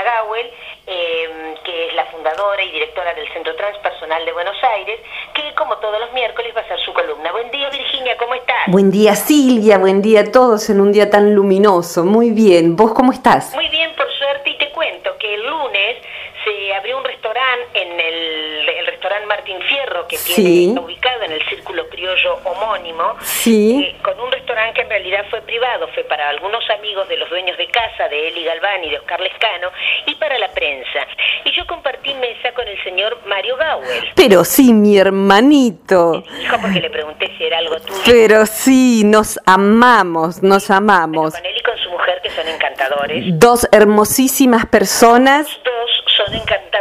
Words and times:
Gawel, 0.00 0.50
eh, 0.86 1.54
que 1.64 1.88
es 1.88 1.94
la 1.94 2.06
fundadora 2.06 2.62
y 2.62 2.70
directora 2.70 3.12
del 3.14 3.30
Centro 3.32 3.54
Transpersonal 3.56 4.24
de 4.24 4.32
Buenos 4.32 4.56
Aires, 4.62 5.00
que 5.34 5.54
como 5.54 5.76
todos 5.78 5.98
los 6.00 6.12
miércoles 6.12 6.52
va 6.56 6.60
a 6.62 6.68
ser 6.68 6.78
su 6.80 6.92
columna. 6.92 7.32
Buen 7.32 7.50
día 7.50 7.68
Virginia, 7.70 8.16
¿cómo 8.16 8.34
estás? 8.34 8.68
Buen 8.68 8.90
día 8.90 9.14
Silvia, 9.14 9.78
buen 9.78 10.00
día 10.00 10.20
a 10.20 10.32
todos 10.32 10.70
en 10.70 10.80
un 10.80 10.92
día 10.92 11.10
tan 11.10 11.34
luminoso. 11.34 12.04
Muy 12.04 12.30
bien, 12.30 12.76
¿vos 12.76 12.92
cómo 12.94 13.12
estás? 13.12 13.54
Muy 13.54 13.68
bien, 13.68 13.94
por 13.96 14.10
suerte, 14.12 14.50
y 14.50 14.58
te 14.58 14.70
cuento 14.70 15.16
que 15.18 15.34
el 15.34 15.46
lunes 15.46 15.96
se 16.44 16.74
abrió 16.74 16.98
un 16.98 17.04
restaurante 17.04 17.82
en 17.82 18.00
el, 18.00 18.68
el 18.68 18.86
restaurante 18.86 19.26
Martín 19.26 19.60
Fierro, 19.62 20.06
que 20.08 20.18
tiene 20.18 20.80
ubicado 20.80 21.22
en 21.22 21.32
el 21.32 21.48
círculo 21.48 21.88
criollo 21.88 22.38
homónimo, 22.44 23.16
sí. 23.20 23.84
Eh, 23.84 24.02
con 24.02 24.18
un 24.20 24.30
restaurante 24.32 24.74
que 24.74 24.80
en 24.81 24.81
realidad 24.92 25.24
fue 25.30 25.40
privado, 25.40 25.88
fue 25.94 26.04
para 26.04 26.28
algunos 26.28 26.62
amigos 26.78 27.08
de 27.08 27.16
los 27.16 27.28
dueños 27.30 27.56
de 27.56 27.66
casa, 27.68 28.08
de 28.08 28.28
Eli 28.28 28.44
Galván 28.44 28.84
y 28.84 28.90
de 28.90 28.98
Oscar 28.98 29.20
Lescano, 29.20 29.70
y 30.06 30.14
para 30.16 30.38
la 30.38 30.48
prensa. 30.48 31.06
Y 31.44 31.52
yo 31.56 31.66
compartí 31.66 32.12
mesa 32.14 32.52
con 32.52 32.68
el 32.68 32.82
señor 32.84 33.18
Mario 33.26 33.56
Gauel. 33.56 34.12
Pero 34.14 34.44
sí, 34.44 34.74
mi 34.74 34.98
hermanito. 34.98 36.22
Dijo 36.38 36.56
porque 36.60 36.80
le 36.80 36.90
pregunté 36.90 37.32
si 37.38 37.44
era 37.44 37.58
algo 37.58 37.80
tuyo. 37.80 38.02
Pero 38.04 38.44
sí, 38.44 39.02
nos 39.04 39.40
amamos, 39.46 40.42
nos 40.42 40.70
amamos. 40.70 41.34
con 41.34 41.46
él 41.46 41.56
y 41.56 41.62
con 41.62 41.78
su 41.78 41.90
mujer, 41.90 42.20
que 42.22 42.30
son 42.30 42.46
encantadores. 42.46 43.24
Dos 43.38 43.66
hermosísimas 43.72 44.66
personas. 44.66 45.46
Dos 45.64 46.04
son 46.16 46.34
encantadores. 46.34 46.71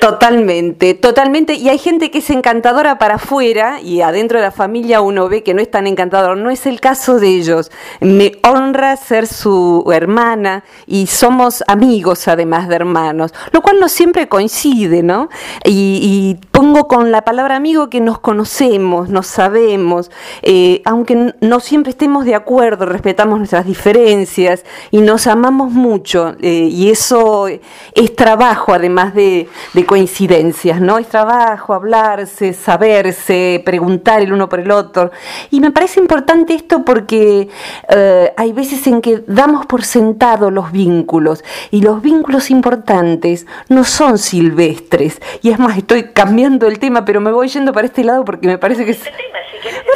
Totalmente, 0.00 0.94
totalmente. 0.94 1.54
Y 1.54 1.68
hay 1.68 1.78
gente 1.78 2.10
que 2.10 2.18
es 2.18 2.30
encantadora 2.30 2.98
para 2.98 3.14
afuera 3.14 3.80
y 3.80 4.02
adentro 4.02 4.38
de 4.38 4.44
la 4.44 4.52
familia 4.52 5.00
uno 5.00 5.28
ve 5.28 5.42
que 5.42 5.54
no 5.54 5.60
es 5.60 5.70
tan 5.70 5.86
encantador. 5.86 6.36
No 6.36 6.50
es 6.50 6.66
el 6.66 6.80
caso 6.80 7.18
de 7.18 7.28
ellos. 7.28 7.70
Me 8.00 8.32
honra 8.42 8.96
ser 8.96 9.26
su 9.26 9.84
hermana 9.92 10.64
y 10.86 11.06
somos 11.06 11.64
amigos 11.66 12.28
además 12.28 12.68
de 12.68 12.76
hermanos, 12.76 13.32
lo 13.52 13.62
cual 13.62 13.80
no 13.80 13.88
siempre 13.88 14.28
coincide, 14.28 15.02
¿no? 15.02 15.28
Y, 15.64 16.38
pongo 16.50 16.88
con 16.88 17.12
la 17.12 17.22
palabra 17.22 17.56
amigo 17.56 17.90
que 17.90 18.00
nos 18.00 18.18
conocemos, 18.18 19.10
nos 19.10 19.26
sabemos, 19.26 20.10
eh, 20.40 20.80
aunque 20.86 21.34
no 21.40 21.60
siempre 21.60 21.90
estemos 21.90 22.24
de 22.24 22.34
acuerdo, 22.34 22.86
respetamos 22.86 23.38
nuestras 23.38 23.66
diferencias 23.66 24.64
y 24.90 25.02
nos 25.02 25.26
amamos 25.26 25.72
mucho. 25.72 26.34
Eh, 26.40 26.68
y 26.70 26.90
eso 26.90 27.46
es 27.48 28.16
trabajo 28.16 28.72
además 28.72 29.14
de, 29.14 29.48
coincidencias, 29.86 30.80
¿no? 30.80 30.98
Es 30.98 31.08
trabajo, 31.08 31.74
hablarse, 31.74 32.52
saberse, 32.52 33.62
preguntar 33.64 34.20
el 34.22 34.32
uno 34.32 34.48
por 34.48 34.60
el 34.60 34.70
otro. 34.70 35.10
Y 35.50 35.60
me 35.60 35.70
parece 35.70 36.00
importante 36.00 36.54
esto 36.54 36.84
porque 36.84 37.48
eh, 37.88 38.32
hay 38.36 38.52
veces 38.52 38.86
en 38.86 39.00
que 39.00 39.22
damos 39.26 39.66
por 39.66 39.84
sentado 39.84 40.50
los 40.50 40.72
vínculos 40.72 41.44
y 41.70 41.82
los 41.82 42.02
vínculos 42.02 42.50
importantes 42.50 43.46
no 43.68 43.84
son 43.84 44.18
silvestres. 44.18 45.20
Y 45.42 45.50
es 45.50 45.58
más, 45.58 45.78
estoy 45.78 46.12
cambiando 46.12 46.66
el 46.66 46.78
tema, 46.78 47.04
pero 47.04 47.20
me 47.20 47.32
voy 47.32 47.48
yendo 47.48 47.72
para 47.72 47.86
este 47.86 48.04
lado 48.04 48.24
porque 48.24 48.46
me 48.46 48.58
parece 48.58 48.84
que 48.84 48.92
es... 48.92 49.02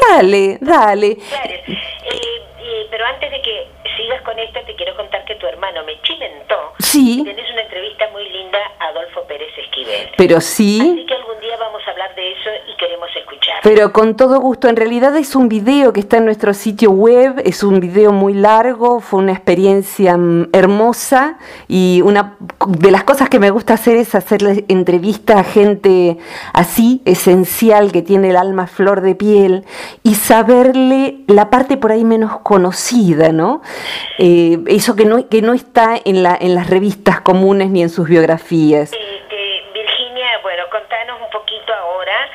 Dale, 0.09 0.59
dale. 0.61 1.11
Eh, 1.11 2.87
pero 2.91 3.05
antes 3.07 3.31
de 3.31 3.41
que 3.43 3.69
sigas 3.97 4.21
con 4.23 4.39
esto, 4.39 4.61
te 4.67 4.75
quiero 4.75 4.97
contar 4.97 5.25
que 5.25 5.35
tu 5.37 5.47
hermano 5.47 5.85
me 5.85 6.01
chimentó. 6.03 6.70
Sí. 7.01 7.25
Tenés 7.25 7.51
una 7.51 7.63
entrevista 7.63 8.09
muy 8.11 8.29
linda 8.29 8.59
a 8.79 8.89
Adolfo 8.89 9.23
Pérez 9.25 9.49
Esquivel. 9.57 10.11
Pero 10.19 10.41
sí. 10.41 10.81
Así 10.81 11.07
que 11.07 11.15
algún 11.15 11.41
día 11.41 11.57
vamos 11.57 11.81
a 11.87 11.91
hablar 11.93 12.15
de 12.15 12.33
eso. 12.33 12.51
Pero 13.63 13.93
con 13.93 14.17
todo 14.17 14.41
gusto. 14.41 14.69
En 14.69 14.77
realidad 14.77 15.15
es 15.17 15.37
un 15.37 15.49
video 15.49 15.93
que 15.93 16.01
está 16.01 16.17
en 16.17 16.25
nuestro 16.25 16.55
sitio 16.55 16.91
web. 16.91 17.43
Es 17.45 17.63
un 17.63 17.81
video 17.81 18.13
muy 18.13 18.33
largo. 18.33 19.01
Fue 19.01 19.21
una 19.21 19.33
experiencia 19.33 20.17
mm, 20.17 20.49
hermosa. 20.53 21.39
Y 21.69 22.01
una 22.03 22.37
de 22.67 22.91
las 22.91 23.05
cosas 23.05 23.29
que 23.29 23.39
me 23.39 23.51
gusta 23.51 23.75
hacer 23.75 23.97
es 23.97 24.15
hacerle 24.15 24.65
entrevista 24.69 25.39
a 25.41 25.45
gente 25.45 26.17
así, 26.55 27.03
esencial, 27.05 27.93
que 27.93 28.03
tiene 28.03 28.31
el 28.31 28.37
alma 28.37 28.67
flor 28.67 29.03
de 29.03 29.15
piel. 29.15 29.65
Y 30.03 30.15
saberle 30.15 31.19
la 31.27 31.51
parte 31.51 31.77
por 31.77 31.93
ahí 31.93 32.05
menos 32.05 32.39
conocida, 32.41 33.31
¿no? 33.33 33.61
Eh, 34.19 34.59
eso 34.69 34.97
que 34.97 35.05
no, 35.05 35.29
que 35.29 35.43
no 35.43 35.53
está 35.53 36.01
en, 36.03 36.23
la, 36.23 36.37
en 36.41 36.55
las 36.55 36.71
revistas 36.71 37.21
comunes 37.21 37.71
ni 37.71 37.83
en 37.83 37.91
sus 37.91 38.09
biografías 38.09 38.41
Virginia, 39.73 40.39
bueno, 40.43 40.65
contanos 40.71 41.21
un 41.21 41.31
poquito 41.31 41.73
ahora 41.75 42.29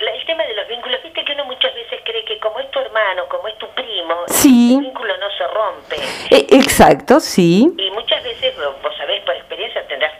el 0.00 0.26
tema 0.26 0.44
de 0.44 0.54
los 0.54 0.66
vínculos. 0.68 1.02
Viste 1.02 1.24
que 1.24 1.32
uno 1.32 1.44
muchas 1.44 1.74
veces 1.74 2.00
cree 2.04 2.24
que 2.24 2.38
como 2.38 2.58
es 2.60 2.70
tu 2.70 2.78
hermano, 2.78 3.28
como 3.28 3.48
es 3.48 3.58
tu 3.58 3.68
primo, 3.68 4.24
sí. 4.42 4.74
el 4.74 4.80
vínculo 4.80 5.16
no 5.18 5.30
se 5.30 5.46
rompe. 5.46 5.96
E, 6.30 6.46
exacto, 6.56 7.20
sí. 7.20 7.72
Y 7.76 7.90
muchas 7.90 8.22
veces, 8.22 8.54
vos 8.56 8.96
sabés 8.96 9.22
por 9.24 9.34
experiencia, 9.34 9.86
tendrás 9.86 10.12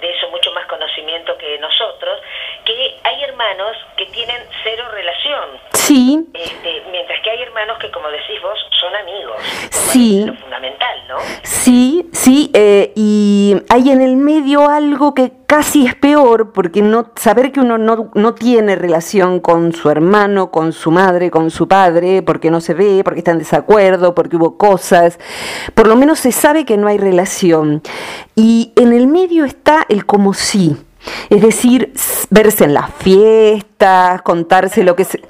de 0.00 0.10
eso 0.10 0.28
mucho 0.30 0.52
más 0.52 0.66
conocimiento 0.66 1.36
que 1.38 1.58
nosotros, 1.58 2.20
que 2.64 2.96
hay 3.02 3.22
hermanos 3.24 3.76
que 3.96 4.06
tienen 4.06 4.36
cero 4.62 4.84
relación. 4.92 5.60
Sí. 5.72 6.18
Este, 6.34 6.82
mientras 6.90 7.20
que 7.22 7.30
hay 7.30 7.42
hermanos 7.42 7.78
que, 7.78 7.90
como 7.90 8.08
decís 8.10 8.40
vos, 8.42 8.58
son 8.78 8.94
amigos. 8.96 9.36
Sí. 9.70 10.24
lo 10.26 10.34
fundamental, 10.34 10.75
Sí, 11.42 12.08
sí, 12.12 12.50
eh, 12.54 12.92
y 12.94 13.56
hay 13.68 13.90
en 13.90 14.00
el 14.00 14.16
medio 14.16 14.68
algo 14.68 15.14
que 15.14 15.32
casi 15.46 15.86
es 15.86 15.94
peor, 15.94 16.52
porque 16.52 16.82
no 16.82 17.12
saber 17.16 17.52
que 17.52 17.60
uno 17.60 17.78
no, 17.78 18.10
no 18.14 18.34
tiene 18.34 18.76
relación 18.76 19.40
con 19.40 19.72
su 19.72 19.90
hermano, 19.90 20.50
con 20.50 20.72
su 20.72 20.90
madre, 20.90 21.30
con 21.30 21.50
su 21.50 21.68
padre, 21.68 22.22
porque 22.22 22.50
no 22.50 22.60
se 22.60 22.74
ve, 22.74 23.02
porque 23.04 23.20
está 23.20 23.30
en 23.30 23.38
desacuerdo, 23.38 24.14
porque 24.14 24.36
hubo 24.36 24.56
cosas, 24.56 25.18
por 25.74 25.86
lo 25.86 25.96
menos 25.96 26.18
se 26.18 26.32
sabe 26.32 26.64
que 26.64 26.76
no 26.76 26.88
hay 26.88 26.98
relación. 26.98 27.82
Y 28.34 28.72
en 28.76 28.92
el 28.92 29.06
medio 29.06 29.44
está 29.44 29.86
el 29.88 30.06
como 30.06 30.34
sí. 30.34 30.76
Es 31.30 31.42
decir, 31.42 31.92
verse 32.30 32.64
en 32.64 32.74
las 32.74 32.92
fiestas, 32.94 34.22
contarse 34.22 34.82
lo 34.82 34.96
que 34.96 35.04
se... 35.04 35.22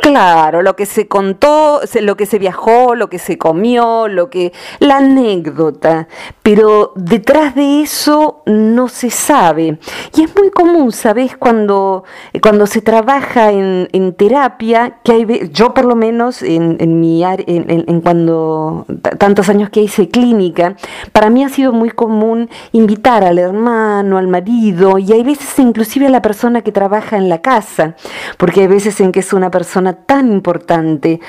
Claro, 0.00 0.62
lo 0.62 0.74
que 0.74 0.86
se 0.86 1.06
contó, 1.06 1.80
lo 2.00 2.16
que 2.16 2.26
se 2.26 2.38
viajó, 2.38 2.94
lo 2.94 3.08
que 3.08 3.18
se 3.18 3.38
comió, 3.38 4.08
lo 4.08 4.30
que... 4.30 4.52
La 4.80 4.98
anécdota. 4.98 6.08
Pero 6.42 6.92
detrás 6.96 7.54
de 7.54 7.82
eso 7.82 8.42
no 8.46 8.88
se 8.88 9.10
sabe. 9.10 9.78
Y 10.16 10.24
es 10.24 10.36
muy 10.36 10.50
común, 10.50 10.92
¿sabes? 10.92 11.36
Cuando, 11.36 12.04
cuando 12.42 12.66
se 12.66 12.80
trabaja 12.80 13.52
en, 13.52 14.14
terapia, 14.14 14.98
que 15.04 15.12
hay... 15.12 15.50
Yo 15.52 15.74
por 15.74 15.84
lo 15.84 15.94
menos 15.94 16.42
en, 16.42 16.76
en 16.80 17.00
mi 17.00 17.22
en, 17.24 17.84
en 17.88 18.00
cuando... 18.00 18.86
Tantos 19.18 19.48
años 19.48 19.70
que 19.70 19.80
hice 19.80 20.08
clínica, 20.08 20.76
para 21.12 21.30
mí 21.30 21.44
ha 21.44 21.48
sido 21.48 21.72
muy 21.72 21.90
común 21.90 22.50
invitar 22.72 23.24
al 23.24 23.38
hermano, 23.38 24.18
al 24.18 24.28
marido, 24.28 24.98
y 24.98 25.12
hay 25.12 25.21
veces 25.22 25.58
inclusive 25.58 26.06
a 26.06 26.10
la 26.10 26.22
persona 26.22 26.62
que 26.62 26.72
trabaja 26.72 27.16
en 27.16 27.28
la 27.28 27.42
casa, 27.42 27.96
porque 28.38 28.62
hay 28.62 28.66
veces 28.66 29.00
en 29.00 29.12
que 29.12 29.20
es 29.20 29.32
una 29.32 29.50
persona 29.50 29.92
tan 29.92 30.30
importante. 30.30 31.20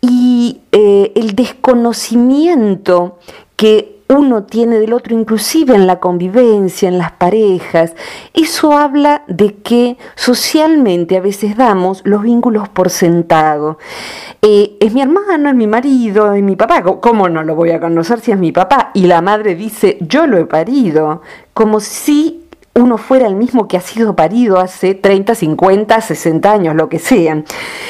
Y 0.00 0.62
eh, 0.72 1.12
el 1.14 1.34
desconocimiento 1.34 3.18
que 3.56 3.96
uno 4.08 4.44
tiene 4.44 4.78
del 4.78 4.92
otro, 4.92 5.14
inclusive 5.14 5.74
en 5.74 5.86
la 5.86 5.98
convivencia, 5.98 6.88
en 6.88 6.98
las 6.98 7.12
parejas, 7.12 7.94
eso 8.34 8.72
habla 8.72 9.24
de 9.26 9.56
que 9.56 9.96
socialmente 10.14 11.16
a 11.16 11.20
veces 11.20 11.56
damos 11.56 12.02
los 12.04 12.22
vínculos 12.22 12.68
por 12.68 12.90
sentado. 12.90 13.78
Eh, 14.42 14.76
es 14.80 14.92
mi 14.92 15.02
hermano, 15.02 15.48
es 15.48 15.54
mi 15.56 15.66
marido, 15.66 16.32
es 16.32 16.42
mi 16.42 16.54
papá. 16.54 16.82
¿Cómo 16.82 17.28
no 17.28 17.42
lo 17.42 17.56
voy 17.56 17.70
a 17.70 17.80
conocer 17.80 18.20
si 18.20 18.30
es 18.30 18.38
mi 18.38 18.52
papá? 18.52 18.90
Y 18.94 19.06
la 19.06 19.22
madre 19.22 19.56
dice, 19.56 19.98
yo 20.00 20.26
lo 20.26 20.38
he 20.38 20.46
parido, 20.46 21.22
como 21.52 21.80
si 21.80 22.45
uno 22.76 22.98
fuera 22.98 23.26
el 23.26 23.36
mismo 23.36 23.68
que 23.68 23.78
ha 23.78 23.80
sido 23.80 24.14
parido 24.14 24.58
hace 24.58 24.94
30, 24.94 25.34
50, 25.34 26.00
60 26.00 26.52
años, 26.52 26.74
lo 26.76 26.88
que 26.88 26.98
sean. 26.98 27.44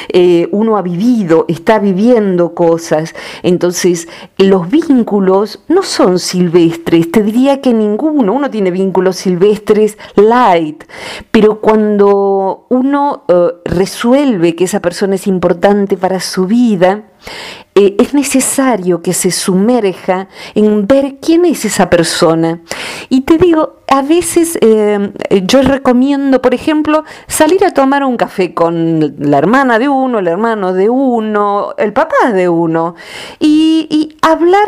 Eh, 0.09 0.49
uno 0.53 0.77
ha 0.77 0.83
vivido, 0.83 1.45
está 1.49 1.81
viviendo 1.81 2.55
cosas. 2.55 3.15
Entonces, 3.43 4.09
los 4.39 4.71
vínculos 4.71 5.61
no 5.67 5.83
son 5.83 6.21
silvestres. 6.21 7.11
Te 7.11 7.23
diría 7.23 7.61
que 7.61 7.75
ninguno. 7.75 8.33
Uno 8.33 8.49
tiene 8.49 8.71
vínculos 8.71 9.17
silvestres 9.17 9.99
light. 10.15 10.85
Pero 11.33 11.61
cuando 11.61 12.67
uno 12.69 13.25
eh, 13.27 13.49
resuelve 13.65 14.55
que 14.55 14.65
esa 14.65 14.81
persona 14.81 15.17
es 15.17 15.27
importante 15.27 15.97
para 15.97 16.21
su 16.21 16.47
vida, 16.47 17.05
eh, 17.75 17.95
es 17.99 18.15
necesario 18.15 19.03
que 19.03 19.13
se 19.13 19.31
sumerja 19.31 20.29
en 20.55 20.87
ver 20.87 21.17
quién 21.21 21.45
es 21.45 21.65
esa 21.65 21.91
persona. 21.91 22.61
Y 23.09 23.23
te 23.23 23.37
digo, 23.37 23.81
a 23.89 24.03
veces 24.03 24.59
eh, 24.63 25.13
yo 25.45 25.63
recomiendo, 25.63 26.41
por 26.41 26.55
ejemplo, 26.55 27.05
salir 27.27 27.65
a 27.65 27.75
tomar 27.75 28.03
un 28.05 28.17
café 28.17 28.55
con 28.55 29.15
la 29.19 29.39
hermana 29.39 29.79
de 29.79 29.89
uno, 29.89 30.21
el 30.21 30.29
hermano 30.29 30.73
de 30.73 30.89
uno, 30.89 31.75
el 31.77 31.93
papá 31.93 32.33
de 32.33 32.49
uno, 32.49 32.95
y, 33.39 34.17
hablar 34.23 34.67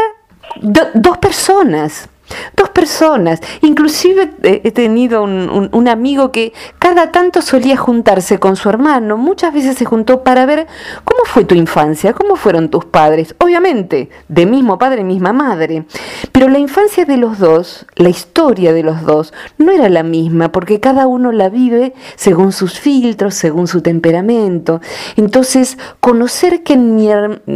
dos 0.60 1.18
personas 1.18 2.08
dos 2.56 2.68
personas. 2.70 3.40
Inclusive 3.62 4.30
eh, 4.42 4.60
he 4.64 4.70
tenido 4.70 5.22
un, 5.22 5.88
amigo 5.88 6.32
que 6.32 6.52
cada 6.78 7.12
tanto 7.12 7.40
solía 7.40 7.76
juntarse 7.76 8.38
con 8.38 8.56
su 8.56 8.68
hermano, 8.68 9.16
muchas 9.16 9.54
veces 9.54 9.76
se 9.78 9.86
juntó 9.86 10.22
para 10.22 10.44
ver 10.44 10.66
cómo 11.04 11.20
fue 11.24 11.44
tu 11.44 11.54
infancia, 11.54 12.12
cómo 12.12 12.36
fueron 12.36 12.68
tus 12.68 12.84
padres, 12.84 13.34
obviamente, 13.38 14.10
de 14.28 14.44
mismo 14.44 14.76
padre, 14.76 15.02
misma 15.02 15.32
madre. 15.32 15.86
Pero 16.30 16.48
la 16.48 16.58
infancia 16.58 17.06
de 17.06 17.16
los 17.16 17.38
dos, 17.38 17.86
la 17.96 18.10
historia 18.10 18.74
de 18.74 18.82
los 18.82 19.02
dos, 19.02 19.32
no 19.56 19.72
era 19.72 19.88
la 19.88 20.02
misma, 20.02 20.52
porque 20.52 20.78
cada 20.78 21.06
uno 21.06 21.32
la 21.32 21.48
vive 21.48 21.94
según 22.16 22.52
sus 22.52 22.78
filtros, 22.78 23.34
según 23.34 23.66
su 23.66 23.80
temperamento. 23.80 24.82
Entonces, 25.16 25.78
conocer 26.00 26.62
que 26.62 26.74
en 26.74 26.96
mi 26.96 27.08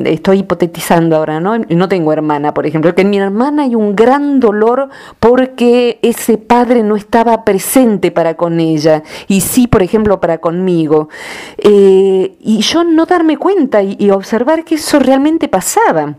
estoy 0.04 0.38
hipotetizando 0.38 1.16
ahora, 1.16 1.40
¿no? 1.40 1.58
No 1.58 1.88
tengo 1.88 2.12
hermana, 2.12 2.54
por 2.54 2.66
ejemplo, 2.66 2.94
que 2.94 3.02
en 3.02 3.10
mi 3.10 3.18
hermana 3.18 3.64
hay 3.64 3.74
un 3.74 3.94
gran 3.94 4.40
dolor 4.40 4.61
porque 5.20 5.98
ese 6.02 6.38
padre 6.38 6.82
no 6.82 6.96
estaba 6.96 7.44
presente 7.44 8.10
para 8.10 8.34
con 8.34 8.60
ella 8.60 9.02
y 9.28 9.40
sí, 9.40 9.66
por 9.66 9.82
ejemplo, 9.82 10.20
para 10.20 10.38
conmigo. 10.38 11.08
Eh, 11.58 12.36
y 12.40 12.60
yo 12.60 12.84
no 12.84 13.06
darme 13.06 13.36
cuenta 13.36 13.82
y, 13.82 13.96
y 13.98 14.10
observar 14.10 14.64
que 14.64 14.76
eso 14.76 14.98
realmente 14.98 15.48
pasaba 15.48 16.16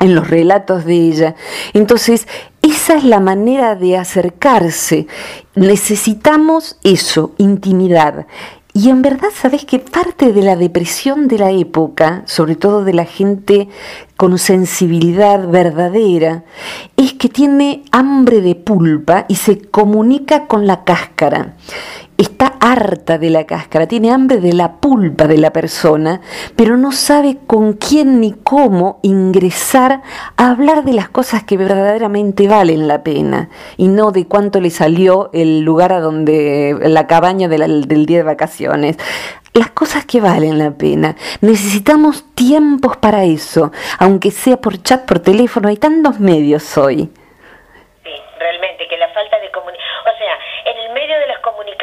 en 0.00 0.14
los 0.14 0.28
relatos 0.28 0.84
de 0.84 0.94
ella. 0.94 1.34
Entonces, 1.72 2.26
esa 2.62 2.96
es 2.96 3.04
la 3.04 3.20
manera 3.20 3.74
de 3.74 3.96
acercarse. 3.96 5.06
Necesitamos 5.54 6.78
eso, 6.82 7.32
intimidad. 7.38 8.26
Y 8.74 8.88
en 8.88 9.02
verdad, 9.02 9.28
¿sabes 9.34 9.66
que 9.66 9.78
parte 9.78 10.32
de 10.32 10.42
la 10.42 10.56
depresión 10.56 11.28
de 11.28 11.38
la 11.38 11.50
época, 11.50 12.22
sobre 12.24 12.56
todo 12.56 12.84
de 12.84 12.94
la 12.94 13.04
gente 13.04 13.68
con 14.16 14.38
sensibilidad 14.38 15.46
verdadera, 15.46 16.44
es 16.96 17.12
que 17.12 17.28
tiene 17.28 17.82
hambre 17.92 18.40
de 18.40 18.54
pulpa 18.54 19.26
y 19.28 19.34
se 19.34 19.60
comunica 19.60 20.46
con 20.46 20.66
la 20.66 20.84
cáscara 20.84 21.54
está 22.16 22.54
harta 22.60 23.18
de 23.18 23.30
la 23.30 23.44
cáscara, 23.44 23.86
tiene 23.86 24.10
hambre 24.10 24.38
de 24.38 24.52
la 24.52 24.76
pulpa 24.76 25.26
de 25.26 25.38
la 25.38 25.52
persona, 25.52 26.20
pero 26.56 26.76
no 26.76 26.92
sabe 26.92 27.38
con 27.46 27.74
quién 27.74 28.20
ni 28.20 28.32
cómo 28.32 29.00
ingresar 29.02 30.02
a 30.36 30.50
hablar 30.50 30.84
de 30.84 30.92
las 30.92 31.08
cosas 31.08 31.42
que 31.44 31.56
verdaderamente 31.56 32.46
valen 32.48 32.86
la 32.86 33.02
pena 33.02 33.48
y 33.76 33.88
no 33.88 34.12
de 34.12 34.26
cuánto 34.26 34.60
le 34.60 34.70
salió 34.70 35.30
el 35.32 35.62
lugar 35.62 35.92
a 35.92 36.00
donde 36.00 36.76
la 36.82 37.06
cabaña 37.06 37.48
del 37.48 38.06
día 38.06 38.18
de 38.18 38.24
vacaciones. 38.24 38.96
Las 39.54 39.70
cosas 39.70 40.06
que 40.06 40.18
valen 40.18 40.58
la 40.58 40.70
pena. 40.70 41.14
Necesitamos 41.42 42.24
tiempos 42.34 42.96
para 42.96 43.24
eso, 43.24 43.70
aunque 43.98 44.30
sea 44.30 44.56
por 44.56 44.82
chat, 44.82 45.04
por 45.04 45.18
teléfono, 45.18 45.68
hay 45.68 45.76
tantos 45.76 46.18
medios 46.20 46.78
hoy. 46.78 47.10
Sí, 48.02 48.10
realmente 48.38 48.88
que 48.88 48.96
la 48.96 49.08
falta 49.08 49.38
de 49.40 49.50
comunicación, 49.50 49.90
o 50.06 50.16
sea, 50.16 50.72
en 50.72 50.78
el 50.78 50.94
medio 50.94 51.18
de 51.18 51.26
las 51.26 51.38
comunicaciones, 51.40 51.81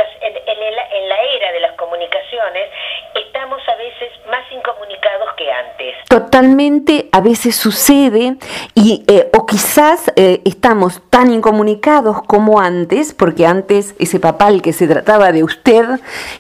en, 0.62 1.10
la 1.10 1.22
era 1.22 1.52
de 1.52 1.60
las 1.60 1.74
comunicaciones, 1.74 2.70
estamos 3.16 3.62
a 3.68 3.76
veces 3.76 4.12
más 4.26 4.50
incomunicados 4.52 5.09
antes. 5.48 5.96
Totalmente, 6.08 7.08
a 7.12 7.22
veces 7.22 7.56
sucede, 7.56 8.38
y, 8.74 9.04
eh, 9.08 9.30
o 9.38 9.46
quizás 9.46 10.12
eh, 10.16 10.42
estamos 10.44 11.02
tan 11.10 11.32
incomunicados 11.32 12.24
como 12.24 12.60
antes, 12.60 13.14
porque 13.14 13.46
antes 13.46 13.96
ese 14.00 14.20
papal 14.20 14.62
que 14.62 14.74
se 14.74 14.88
trataba 14.88 15.32
de 15.32 15.44
usted 15.44 15.86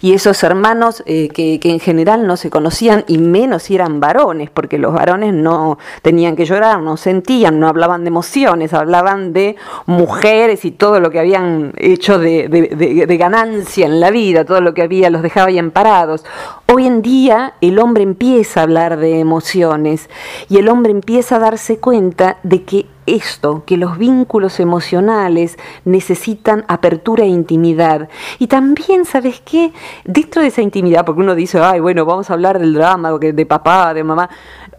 y 0.01 0.13
esos 0.13 0.44
hermanos 0.44 1.04
eh, 1.06 1.30
que, 1.30 1.60
en 1.63 1.80
general 1.80 2.25
no 2.25 2.36
se 2.36 2.50
conocían, 2.50 3.06
y 3.07 3.19
menos 3.19 3.69
eran 3.69 4.00
varones, 4.00 4.50
porque 4.50 4.78
los 4.78 4.94
varones 4.94 5.34
no 5.34 5.78
tenían 6.01 6.36
que 6.36 6.46
llorar, 6.46 6.81
no 6.81 6.98
sentían, 6.98 7.60
no 7.60 7.68
hablaban 7.68 8.04
de 8.04 8.07
emociones, 8.10 8.74
hablaban 8.74 9.34
de 9.34 9.56
mujeres 9.86 10.66
y 10.66 10.72
todo 10.72 11.00
lo 11.00 11.12
que 11.12 11.19
habían 11.19 11.74
hecho 11.78 12.18
de, 12.18 12.48
de, 12.50 13.18
ganancia 13.18 13.86
en 13.86 14.00
la 14.00 14.12
vida, 14.12 14.46
todo 14.46 14.62
lo 14.62 14.74
que 14.74 14.81
había 14.81 15.10
los 15.10 15.22
dejaba 15.22 15.48
ahí 15.48 15.60
parados. 15.69 16.25
Hoy 16.68 16.88
en 16.88 17.01
día 17.01 17.54
el 17.62 17.80
hombre 17.80 18.04
empieza 18.04 18.62
a 18.62 18.63
hablar 18.63 18.88
de 18.97 19.19
emociones 19.19 20.09
y 20.50 20.57
el 20.57 20.69
hombre 20.69 20.91
empieza 20.91 21.36
a 21.36 21.39
darse 21.39 21.80
cuenta 21.80 22.38
de 22.44 22.63
que 22.63 22.86
esto, 23.06 23.63
que 23.65 23.77
los 23.77 23.97
vínculos 23.97 24.59
emocionales 24.59 25.57
necesitan 25.86 26.63
apertura 26.68 27.24
e 27.24 27.27
intimidad. 27.27 28.09
Y 28.38 28.47
también, 28.47 29.06
¿sabes 29.06 29.41
qué? 29.44 29.71
Dentro 30.06 30.41
de 30.41 30.50
esa 30.50 30.62
intimidad, 30.62 31.06
porque 31.06 31.21
uno 31.21 31.36
dice, 31.36 31.59
ay, 31.59 31.80
bueno, 31.80 32.06
vamos 32.06 32.30
a 32.30 32.33
hablar 32.33 32.59
del 32.59 32.74
drama, 32.74 33.18
de 33.18 33.45
papá, 33.45 33.94
de 33.94 34.03
mamá. 34.03 34.30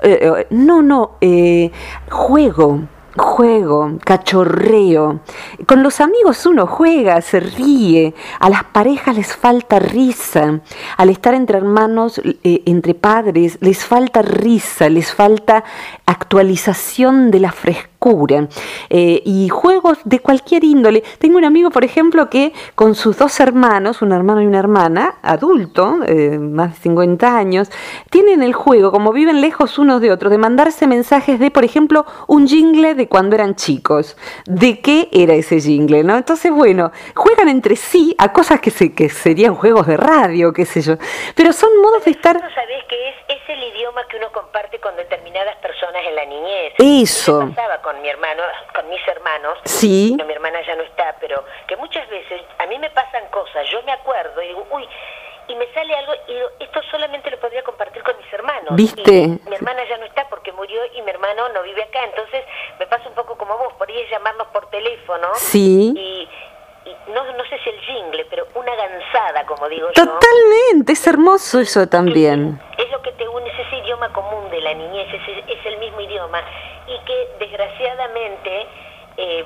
Eh, 0.03 0.19
eh, 0.23 0.47
no, 0.51 0.81
no, 0.81 1.13
eh, 1.21 1.71
juego 2.09 2.81
juego, 3.17 3.99
cachorreo. 4.05 5.21
Con 5.67 5.83
los 5.83 6.01
amigos 6.01 6.47
uno 6.47 6.67
juega, 6.67 7.21
se 7.21 7.41
ríe, 7.41 8.15
a 8.39 8.49
las 8.51 8.65
parejas 8.65 9.17
les 9.17 9.37
falta 9.37 9.79
risa, 9.79 10.61
al 10.97 11.11
estar 11.11 11.35
entre 11.35 11.59
hermanos, 11.59 12.21
eh, 12.25 12.63
entre 12.67 12.95
padres, 12.95 13.59
les 13.61 13.85
falta 13.85 14.23
risa, 14.23 14.89
les 14.89 15.13
falta 15.13 15.65
actualización 16.07 17.31
de 17.31 17.41
la 17.41 17.53
frescura 17.53 17.90
eh, 18.89 19.23
y 19.25 19.49
juegos 19.49 19.99
de 20.05 20.21
cualquier 20.21 20.65
índole. 20.65 21.03
Tengo 21.19 21.37
un 21.37 21.45
amigo, 21.45 21.71
por 21.71 21.85
ejemplo, 21.85 22.31
que 22.31 22.53
con 22.75 22.95
sus 22.95 23.19
dos 23.19 23.39
hermanos, 23.41 24.03
un 24.03 24.13
hermano 24.13 24.43
y 24.43 24.47
una 24.47 24.59
hermana, 24.59 25.19
adulto, 25.23 25.99
eh, 26.07 26.39
más 26.39 26.75
de 26.75 26.81
50 26.81 27.37
años, 27.37 27.71
tienen 28.11 28.43
el 28.43 28.55
juego, 28.55 28.91
como 28.91 29.13
viven 29.13 29.41
lejos 29.41 29.79
unos 29.79 30.01
de 30.01 30.11
otros, 30.11 30.31
de 30.31 30.39
mandarse 30.39 30.87
mensajes 30.87 31.39
de, 31.39 31.51
por 31.51 31.65
ejemplo, 31.65 32.07
un 32.27 32.49
jingle 32.49 32.95
de 32.95 33.07
cuando 33.07 33.37
eran 33.37 33.55
chicos. 33.55 34.17
¿De 34.47 34.81
qué 34.81 35.09
era 35.13 35.35
ese 35.35 35.61
jingle? 35.61 36.03
¿no? 36.03 36.17
Entonces, 36.17 36.51
bueno, 36.51 36.93
juegan 37.15 37.49
entre 37.49 37.77
sí 37.77 38.15
a 38.19 38.33
cosas 38.33 38.61
que, 38.61 38.71
se, 38.71 38.95
que 38.95 39.09
serían 39.11 39.55
juegos 39.55 39.87
de 39.87 39.97
radio, 39.97 40.53
qué 40.53 40.65
sé 40.65 40.81
yo. 40.81 40.95
Pero 41.37 41.53
son 41.53 41.71
modos 41.83 42.05
de 42.05 42.13
estar... 42.13 42.37
sabés 42.39 42.85
que 42.89 43.09
es, 43.09 43.15
es 43.29 43.49
el 43.49 43.63
idioma 43.75 44.01
que 44.09 44.17
uno 44.17 44.33
comparte 44.33 44.81
con 44.81 44.97
determinadas 44.97 45.57
personas 45.57 45.90
en 46.07 46.15
la 46.15 46.25
niñez. 46.25 46.75
Eso 46.79 47.51
con 47.83 48.01
mi 48.03 48.09
hermano, 48.09 48.43
con 48.75 48.89
mis 48.89 49.07
hermanos, 49.09 49.59
sí. 49.65 50.17
mi 50.25 50.33
hermana 50.33 50.61
ya 50.67 50.77
no 50.77 50.83
está, 50.83 51.17
pero 51.21 51.45
que 51.67 51.77
muchas 51.77 52.09
veces 52.09 52.43
a 52.59 52.67
mí 52.67 52.79
me 52.79 52.91
pasan 52.91 53.27
cosas, 53.31 53.67
yo 53.71 53.83
me 53.83 53.93
acuerdo 53.93 54.43
y 54.43 54.49
digo, 54.49 54.67
uy, 54.71 54.89
y 55.49 55.55
me 55.57 55.67
sale 55.73 55.95
algo 55.97 56.13
y 56.29 56.35
digo, 56.35 56.49
esto 56.61 56.81
solamente 56.91 57.31
lo 57.31 57.41
podría 57.41 57.63
compartir 57.65 58.03
con 58.03 58.17
mis 58.17 58.33
hermanos. 58.33 58.77
¿Viste? 58.77 59.39
mi 59.49 59.55
hermana 59.55 59.83
ya 59.89 59.97
no 59.97 60.05
está 60.05 60.29
porque 60.29 60.53
murió 60.53 60.81
y 60.95 61.03
mi 61.03 61.11
hermano 61.11 61.49
no 61.49 61.63
vive 61.63 61.83
acá, 61.83 62.05
entonces 62.05 62.45
me 62.79 62.87
pasa 62.87 63.09
un 63.09 63.15
poco 63.15 63.37
como 63.37 63.57
vos, 63.59 63.73
por 63.75 63.89
ahí 63.89 63.99
es 64.01 64.11
llamarnos 64.11 64.47
por 64.49 64.69
teléfono. 64.71 65.29
Sí. 65.35 65.93
Y, 65.97 66.29
no, 67.13 67.25
no 67.25 67.45
sé 67.45 67.59
si 67.63 67.71
el 67.71 67.81
jingle, 67.81 68.25
pero 68.31 68.47
una 68.55 68.75
gansada, 68.75 69.45
como 69.45 69.69
digo 69.69 69.89
yo. 69.89 70.05
Totalmente, 70.05 70.93
es 70.93 71.07
hermoso 71.07 71.61
eso 71.61 71.87
también. 71.89 72.61
Es 72.79 72.91
lo 72.91 73.03
que 73.03 73.13
te 73.13 73.29
une, 73.29 73.49
es 73.49 73.67
ese 73.67 73.79
idioma 73.79 74.13
común 74.13 74.49
de 74.51 74.61
la 74.61 74.75
niñez, 74.75 75.13
es, 75.13 75.29
y 76.87 76.99
que 77.01 77.29
desgraciadamente 77.39 78.67
eh, 79.17 79.45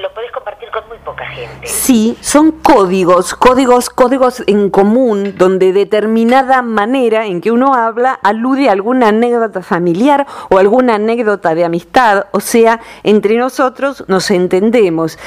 lo 0.00 0.12
puedes 0.12 0.32
compartir 0.32 0.68
con 0.70 0.88
muy 0.88 0.98
poca 0.98 1.24
gente. 1.26 1.66
Sí, 1.66 2.16
son 2.20 2.50
códigos, 2.52 3.34
códigos, 3.34 3.90
códigos 3.90 4.42
en 4.46 4.70
común, 4.70 5.34
donde 5.38 5.72
determinada 5.72 6.62
manera 6.62 7.26
en 7.26 7.40
que 7.40 7.52
uno 7.52 7.74
habla 7.74 8.12
alude 8.12 8.68
a 8.68 8.72
alguna 8.72 9.08
anécdota 9.08 9.62
familiar 9.62 10.26
o 10.50 10.58
alguna 10.58 10.96
anécdota 10.96 11.54
de 11.54 11.64
amistad, 11.64 12.26
o 12.32 12.40
sea, 12.40 12.80
entre 13.04 13.36
nosotros 13.36 14.04
nos 14.08 14.30
entendemos. 14.30 15.18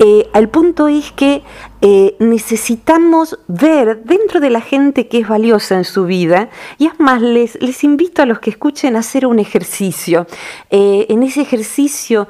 Eh, 0.00 0.28
el 0.34 0.48
punto 0.48 0.88
es 0.88 1.12
que 1.12 1.44
eh, 1.82 2.16
necesitamos 2.18 3.38
ver 3.46 4.02
dentro 4.02 4.40
de 4.40 4.50
la 4.50 4.60
gente 4.60 5.06
que 5.06 5.20
es 5.20 5.28
valiosa 5.28 5.76
en 5.76 5.84
su 5.84 6.04
vida, 6.04 6.48
y 6.78 6.86
es 6.86 6.98
más, 6.98 7.22
les, 7.22 7.62
les 7.62 7.84
invito 7.84 8.22
a 8.22 8.26
los 8.26 8.40
que 8.40 8.50
escuchen 8.50 8.96
a 8.96 9.00
hacer 9.00 9.26
un 9.26 9.38
ejercicio. 9.38 10.26
Eh, 10.70 11.06
en 11.10 11.22
ese 11.22 11.42
ejercicio 11.42 12.26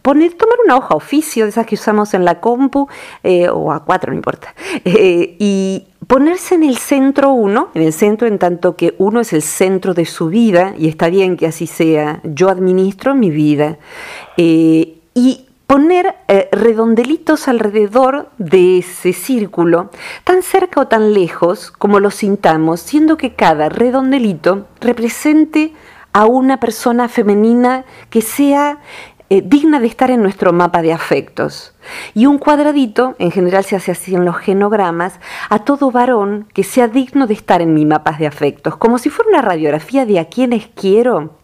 poner, 0.00 0.34
tomar 0.34 0.56
una 0.64 0.76
hoja 0.76 0.94
oficio 0.94 1.44
de 1.44 1.50
esas 1.50 1.66
que 1.66 1.74
usamos 1.74 2.14
en 2.14 2.24
la 2.24 2.40
compu, 2.40 2.88
eh, 3.22 3.48
o 3.48 3.72
a 3.72 3.84
cuatro, 3.84 4.12
no 4.12 4.16
importa, 4.16 4.54
eh, 4.84 5.36
y 5.38 5.86
ponerse 6.06 6.54
en 6.54 6.64
el 6.64 6.78
centro 6.78 7.32
uno, 7.32 7.68
en 7.74 7.82
el 7.82 7.92
centro 7.92 8.26
en 8.26 8.38
tanto 8.38 8.76
que 8.76 8.94
uno 8.98 9.20
es 9.20 9.32
el 9.32 9.42
centro 9.42 9.94
de 9.94 10.04
su 10.04 10.28
vida, 10.28 10.74
y 10.78 10.88
está 10.88 11.08
bien 11.08 11.36
que 11.36 11.46
así 11.46 11.66
sea, 11.66 12.20
yo 12.24 12.48
administro 12.48 13.14
mi 13.14 13.30
vida, 13.30 13.78
eh, 14.36 14.98
y 15.14 15.46
poner 15.66 16.16
redondelitos 16.50 17.48
alrededor 17.48 18.28
de 18.36 18.78
ese 18.78 19.14
círculo, 19.14 19.90
tan 20.22 20.42
cerca 20.42 20.82
o 20.82 20.86
tan 20.86 21.14
lejos 21.14 21.70
como 21.70 21.98
lo 21.98 22.10
sintamos, 22.10 22.80
siendo 22.80 23.16
que 23.16 23.34
cada 23.34 23.70
redondelito 23.70 24.66
represente 24.80 25.72
a 26.12 26.26
una 26.26 26.60
persona 26.60 27.08
femenina 27.08 27.84
que 28.10 28.20
sea 28.20 28.80
eh, 29.34 29.40
digna 29.42 29.80
de 29.80 29.86
estar 29.86 30.10
en 30.10 30.20
nuestro 30.20 30.52
mapa 30.52 30.82
de 30.82 30.92
afectos. 30.92 31.72
Y 32.12 32.26
un 32.26 32.36
cuadradito, 32.36 33.16
en 33.18 33.30
general 33.30 33.64
se 33.64 33.76
hace 33.76 33.90
así 33.90 34.14
en 34.14 34.26
los 34.26 34.36
genogramas, 34.36 35.20
a 35.48 35.60
todo 35.60 35.90
varón 35.90 36.48
que 36.52 36.64
sea 36.64 36.86
digno 36.86 37.26
de 37.26 37.32
estar 37.32 37.62
en 37.62 37.72
mi 37.72 37.86
mapa 37.86 38.12
de 38.12 38.26
afectos, 38.26 38.76
como 38.76 38.98
si 38.98 39.08
fuera 39.08 39.30
una 39.30 39.40
radiografía 39.40 40.04
de 40.04 40.18
a 40.18 40.26
quienes 40.26 40.66
quiero. 40.66 41.38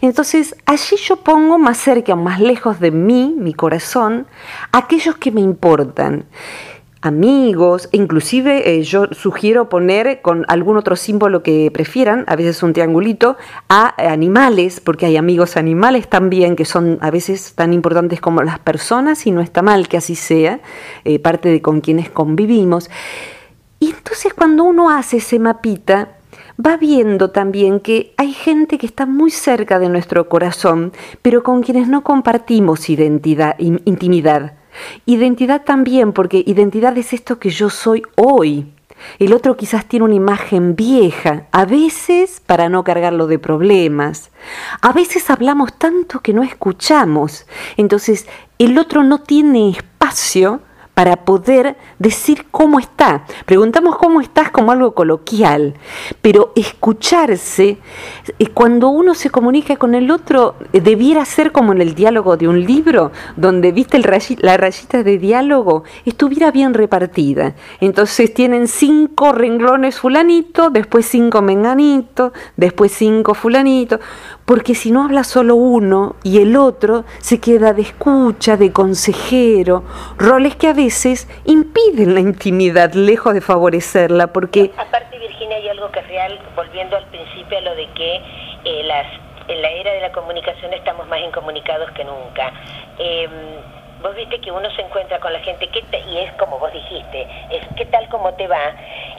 Entonces 0.00 0.54
allí 0.64 0.94
yo 0.94 1.16
pongo 1.16 1.58
más 1.58 1.78
cerca 1.78 2.12
o 2.12 2.16
más 2.16 2.38
lejos 2.38 2.78
de 2.78 2.92
mí, 2.92 3.34
mi 3.36 3.52
corazón, 3.52 4.28
aquellos 4.70 5.16
que 5.16 5.32
me 5.32 5.40
importan 5.40 6.26
amigos, 7.04 7.90
inclusive 7.92 8.76
eh, 8.78 8.82
yo 8.82 9.08
sugiero 9.12 9.68
poner 9.68 10.22
con 10.22 10.46
algún 10.48 10.78
otro 10.78 10.96
símbolo 10.96 11.42
que 11.42 11.70
prefieran, 11.70 12.24
a 12.26 12.34
veces 12.34 12.62
un 12.62 12.72
triangulito, 12.72 13.36
a 13.68 13.94
animales, 14.10 14.80
porque 14.80 15.04
hay 15.04 15.18
amigos 15.18 15.58
animales 15.58 16.08
también 16.08 16.56
que 16.56 16.64
son 16.64 16.96
a 17.02 17.10
veces 17.10 17.54
tan 17.54 17.74
importantes 17.74 18.22
como 18.22 18.42
las 18.42 18.58
personas 18.58 19.26
y 19.26 19.32
no 19.32 19.42
está 19.42 19.60
mal 19.60 19.86
que 19.86 19.98
así 19.98 20.14
sea, 20.14 20.60
eh, 21.04 21.18
parte 21.18 21.50
de 21.50 21.60
con 21.60 21.82
quienes 21.82 22.08
convivimos. 22.08 22.88
Y 23.80 23.90
entonces 23.90 24.32
cuando 24.32 24.64
uno 24.64 24.88
hace 24.88 25.18
ese 25.18 25.38
mapita, 25.38 26.16
va 26.58 26.78
viendo 26.78 27.32
también 27.32 27.80
que 27.80 28.14
hay 28.16 28.32
gente 28.32 28.78
que 28.78 28.86
está 28.86 29.04
muy 29.04 29.30
cerca 29.30 29.78
de 29.78 29.90
nuestro 29.90 30.30
corazón, 30.30 30.92
pero 31.20 31.42
con 31.42 31.62
quienes 31.62 31.86
no 31.86 32.02
compartimos 32.02 32.88
identidad, 32.88 33.56
intimidad. 33.58 34.54
Identidad 35.06 35.64
también, 35.64 36.12
porque 36.12 36.42
identidad 36.46 36.96
es 36.98 37.12
esto 37.12 37.38
que 37.38 37.50
yo 37.50 37.70
soy 37.70 38.02
hoy. 38.16 38.72
El 39.18 39.32
otro 39.32 39.56
quizás 39.56 39.86
tiene 39.86 40.04
una 40.04 40.14
imagen 40.14 40.76
vieja, 40.76 41.46
a 41.52 41.64
veces 41.64 42.40
para 42.44 42.68
no 42.68 42.84
cargarlo 42.84 43.26
de 43.26 43.38
problemas. 43.38 44.30
A 44.80 44.92
veces 44.92 45.30
hablamos 45.30 45.78
tanto 45.78 46.20
que 46.20 46.32
no 46.32 46.42
escuchamos. 46.42 47.46
Entonces, 47.76 48.26
el 48.58 48.78
otro 48.78 49.02
no 49.02 49.20
tiene 49.20 49.70
espacio 49.70 50.60
para 50.94 51.24
poder 51.24 51.76
decir 51.98 52.46
cómo 52.50 52.78
está. 52.78 53.24
Preguntamos 53.46 53.96
cómo 53.96 54.20
estás 54.20 54.50
como 54.50 54.72
algo 54.72 54.94
coloquial, 54.94 55.74
pero 56.22 56.52
escucharse, 56.54 57.78
eh, 58.38 58.46
cuando 58.54 58.88
uno 58.88 59.14
se 59.14 59.30
comunica 59.30 59.76
con 59.76 59.94
el 59.94 60.10
otro, 60.10 60.54
eh, 60.72 60.80
debiera 60.80 61.24
ser 61.24 61.52
como 61.52 61.72
en 61.72 61.80
el 61.80 61.94
diálogo 61.94 62.36
de 62.36 62.48
un 62.48 62.64
libro, 62.64 63.10
donde, 63.36 63.72
viste, 63.72 63.98
la 63.98 64.56
rayita 64.56 65.02
de 65.02 65.18
diálogo 65.18 65.84
estuviera 66.04 66.50
bien 66.50 66.74
repartida. 66.74 67.54
Entonces 67.80 68.32
tienen 68.32 68.68
cinco 68.68 69.32
renglones 69.32 69.98
fulanito, 69.98 70.70
después 70.70 71.06
cinco 71.06 71.42
menganito, 71.42 72.32
después 72.56 72.92
cinco 72.92 73.34
fulanito, 73.34 74.00
porque 74.44 74.74
si 74.74 74.90
no 74.90 75.04
habla 75.04 75.24
solo 75.24 75.54
uno 75.54 76.16
y 76.22 76.42
el 76.42 76.56
otro 76.56 77.04
se 77.18 77.40
queda 77.40 77.72
de 77.72 77.82
escucha, 77.82 78.56
de 78.56 78.72
consejero, 78.72 79.84
roles 80.18 80.56
que 80.56 80.68
a 80.68 80.74
veces 80.74 81.28
impiden 81.44 82.14
la 82.14 82.20
intimidad, 82.20 82.92
lejos 82.92 83.34
de 83.34 83.40
favorecerla, 83.40 84.28
porque... 84.28 84.70
Aparte, 84.76 85.18
Virginia, 85.18 85.56
hay 85.56 85.68
algo 85.68 85.90
que 85.90 86.00
es 86.00 86.08
real, 86.08 86.38
volviendo 86.54 86.96
al 86.96 87.06
principio 87.06 87.58
a 87.58 87.60
lo 87.62 87.74
de 87.74 87.86
que 87.94 88.16
eh, 88.64 88.82
las, 88.84 89.06
en 89.48 89.62
la 89.62 89.70
era 89.70 89.92
de 89.92 90.00
la 90.00 90.12
comunicación 90.12 90.72
estamos 90.74 91.08
más 91.08 91.20
incomunicados 91.20 91.90
que 91.92 92.04
nunca. 92.04 92.52
Em, 92.98 93.30
vos 94.02 94.14
viste 94.14 94.40
que 94.40 94.52
uno 94.52 94.70
se 94.72 94.82
encuentra 94.82 95.18
con 95.20 95.32
la 95.32 95.40
gente 95.40 95.68
que 95.68 95.82
y 96.06 96.18
es 96.18 96.32
como 96.34 96.58
vos 96.58 96.70
dijiste, 96.72 97.26
es 97.50 97.62
qué 97.76 97.86
tal 97.86 98.06
como 98.10 98.34
te 98.34 98.46
va, 98.46 98.74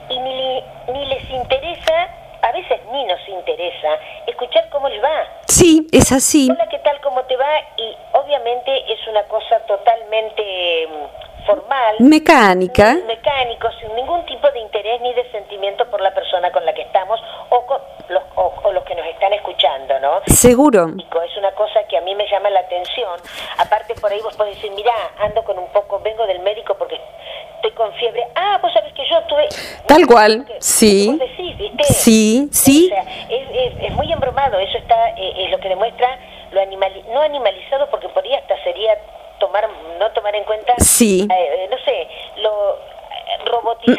y 0.10 0.20
ni, 0.20 0.62
ni 0.94 1.06
les 1.08 1.30
interesa 1.32 2.25
a 2.46 2.52
veces 2.52 2.80
ni 2.92 3.04
nos 3.06 3.28
interesa 3.28 3.88
escuchar 4.28 4.70
cómo 4.70 4.88
les 4.88 5.04
va. 5.04 5.24
Sí, 5.48 5.88
es 5.92 6.12
así. 6.12 6.48
Hola, 6.52 6.70
¿qué 6.70 6.78
tal? 6.80 7.02
¿Cómo 7.02 7.24
te 7.24 7.36
va? 7.38 7.60
Y 7.78 7.98
obviamente 8.14 8.94
es 8.94 9.00
una 9.08 9.24
cosa 9.24 9.60
totalmente 9.62 10.88
mm, 10.88 11.46
formal. 11.48 11.96
Mecánica. 12.00 12.98
Mecánico, 13.08 13.68
sin 13.80 13.96
ningún 13.96 14.24
tipo 14.28 14.52
de 14.52 14.60
interés 14.60 15.02
ni 15.02 15.12
de 15.16 15.32
sentimiento 15.32 15.90
por 15.90 16.02
la 16.02 16.14
persona 16.14 16.52
con 16.52 16.64
la 16.66 16.74
que 16.76 16.84
estamos 16.84 17.20
o, 17.50 17.66
con 17.66 17.82
los, 18.10 18.24
o, 18.36 18.72
los 18.72 18.84
que 18.84 18.94
nos 18.94 19.08
están 19.08 19.34
escuchando, 19.34 20.00
¿no? 20.00 20.22
Seguro. 20.28 20.90
Es 21.26 21.38
una 21.38 21.52
cosa 21.54 21.84
que 21.90 21.98
a 21.98 22.02
mí 22.02 22.14
me 22.14 22.30
llama 22.30 22.52
la 22.52 22.60
atención. 22.60 23.20
Aparte, 23.58 23.96
por 23.96 24.12
ahí 24.12 24.22
vos 24.22 24.36
podés 24.38 24.56
decir, 24.56 24.72
mira, 24.76 24.94
ando 25.18 25.44
con 25.44 25.58
un 25.58 25.70
poco, 25.70 26.00
vengo 26.00 26.28
del 26.28 26.42
médico 26.42 26.76
porque 26.78 27.02
estoy 27.56 27.72
con 27.72 27.92
fiebre. 27.94 28.28
Ah, 28.36 28.60
pues 28.62 28.72
sabes 28.74 28.94
que 28.94 29.04
yo 29.10 29.20
tuve... 29.24 29.48
Tal 29.88 30.06
cual, 30.06 30.46
sí. 30.60 31.18
Sí, 31.84 32.48
sí. 32.52 32.92
es, 33.30 33.94
muy 33.94 34.12
embromado, 34.12 34.60
eso 34.60 34.78
está, 34.78 35.10
eh, 35.12 35.46
es 35.46 35.52
lo 35.52 35.60
que 35.60 35.70
demuestra 35.70 36.20
lo 36.52 36.62
animal, 36.62 36.92
no 37.14 37.22
animalizado, 37.22 37.90
porque 37.90 38.10
por 38.10 38.24
ahí 38.24 38.34
hasta 38.34 38.62
sería 38.64 38.98
tomar, 39.40 39.68
no 40.00 40.12
tomar 40.12 40.36
en 40.36 40.44
cuenta, 40.44 40.74
sí. 40.78 41.28
Eh, 41.30 41.68
no 41.70 41.78
sé, 41.80 42.08
lo 42.42 42.96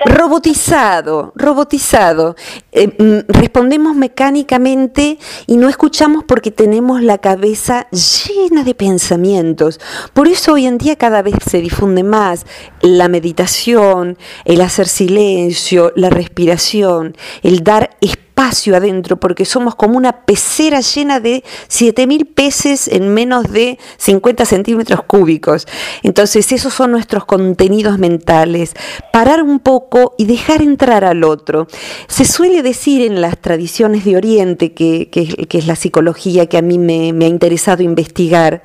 Robotizado, 0.05 1.33
robotizado. 1.35 2.35
Eh, 2.79 2.89
mm, 2.89 3.33
respondemos 3.33 3.97
mecánicamente 3.97 5.19
y 5.47 5.57
no 5.57 5.71
escuchamos 5.71 6.25
porque 6.25 6.51
tenemos 6.51 7.03
la 7.03 7.17
cabeza 7.17 7.89
llena 7.91 8.65
de 8.65 8.75
pensamientos. 8.75 9.81
Por 10.13 10.29
eso 10.29 10.53
hoy 10.53 10.67
en 10.67 10.77
día 10.77 10.97
cada 10.97 11.23
vez 11.23 11.37
se 11.49 11.63
difunde 11.63 12.03
más 12.03 12.45
la 12.83 13.09
meditación, 13.09 14.19
el 14.45 14.61
hacer 14.61 14.89
silencio, 14.89 15.91
la 15.97 16.11
respiración, 16.11 17.17
el 17.43 17.65
dar 17.65 17.97
espacio 18.37 18.77
adentro, 18.77 19.19
porque 19.19 19.47
somos 19.47 19.75
como 19.75 19.97
una 19.97 20.27
pecera 20.27 20.81
llena 20.81 21.21
de 21.21 21.43
7.000 21.71 22.35
peces 22.35 22.87
en 22.87 23.15
menos 23.15 23.51
de 23.51 23.79
50 23.97 24.45
centímetros 24.45 25.03
cúbicos. 25.05 25.67
Entonces, 26.03 26.53
esos 26.53 26.75
son 26.75 26.91
nuestros 26.91 27.25
contenidos 27.25 27.99
mentales. 27.99 28.75
Parar 29.11 29.43
un 29.43 29.59
poco 29.59 30.15
y 30.19 30.27
dejar 30.27 30.61
entrar 30.61 31.05
al 31.05 31.25
otro. 31.25 31.67
Se 32.09 32.27
suele 32.27 32.63
decir 32.67 33.03
en 33.03 33.21
las 33.21 33.39
tradiciones 33.39 34.05
de 34.05 34.17
Oriente, 34.17 34.73
que, 34.73 35.09
es 35.51 35.67
la 35.67 35.77
psicología 35.77 36.47
que 36.47 36.59
a 36.59 36.63
mí 36.63 36.79
me, 36.79 37.13
me 37.13 37.25
ha 37.25 37.29
interesado 37.29 37.83
investigar, 37.83 38.63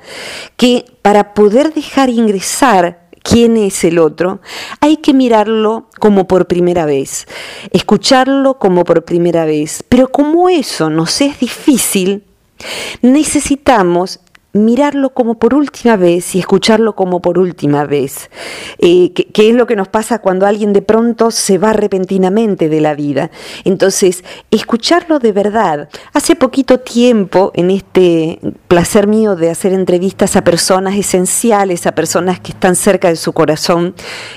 que 0.56 0.84
para 1.02 1.34
poder 1.34 1.72
dejar 1.72 2.10
ingresar 2.10 3.02
quién 3.22 3.56
es 3.56 3.84
el 3.84 3.98
otro, 3.98 4.40
hay 4.80 4.98
que 4.98 5.14
mirarlo 5.14 5.88
como 5.98 6.26
por 6.26 6.46
primera 6.46 6.84
vez, 6.84 7.26
escucharlo 7.70 8.58
como 8.58 8.84
por 8.84 9.04
primera 9.04 9.44
vez. 9.44 9.84
Pero 9.88 10.08
como 10.08 10.48
eso 10.48 10.90
nos 10.90 11.20
es 11.20 11.38
difícil, 11.38 12.24
necesitamos 13.00 14.20
mirarlo 14.52 15.10
como 15.14 15.38
por 15.38 15.54
última 15.54 15.96
vez 15.96 16.34
y 16.34 16.38
escucharlo 16.38 16.94
como 16.94 17.22
por 17.22 17.38
última 17.38 17.84
vez, 17.84 18.30
eh, 18.78 19.12
que, 19.12 19.48
es 19.48 19.54
lo 19.54 19.66
que 19.66 19.76
nos 19.76 19.88
pasa 19.88 20.18
cuando 20.18 20.46
alguien 20.46 20.72
de 20.72 20.82
pronto 20.82 21.30
se 21.30 21.58
va 21.58 21.72
repentinamente 21.72 22.68
de 22.68 22.80
la 22.80 22.94
vida. 22.94 23.30
Entonces, 23.64 24.24
escucharlo 24.50 25.18
de 25.18 25.32
verdad. 25.32 25.88
Hace 26.12 26.36
poquito 26.36 26.80
tiempo, 26.80 27.50
en 27.54 27.70
este 27.70 28.38
placer 28.68 29.06
mío 29.06 29.36
de 29.36 29.50
hacer 29.50 29.72
entrevistas 29.72 30.36
a 30.36 30.44
personas 30.44 30.96
esenciales, 30.96 31.86
a 31.86 31.92
personas 31.92 32.40
que 32.40 32.52
están 32.52 32.76
cerca 32.76 33.08
de 33.08 33.16
su 33.16 33.32
corazón 33.32 33.94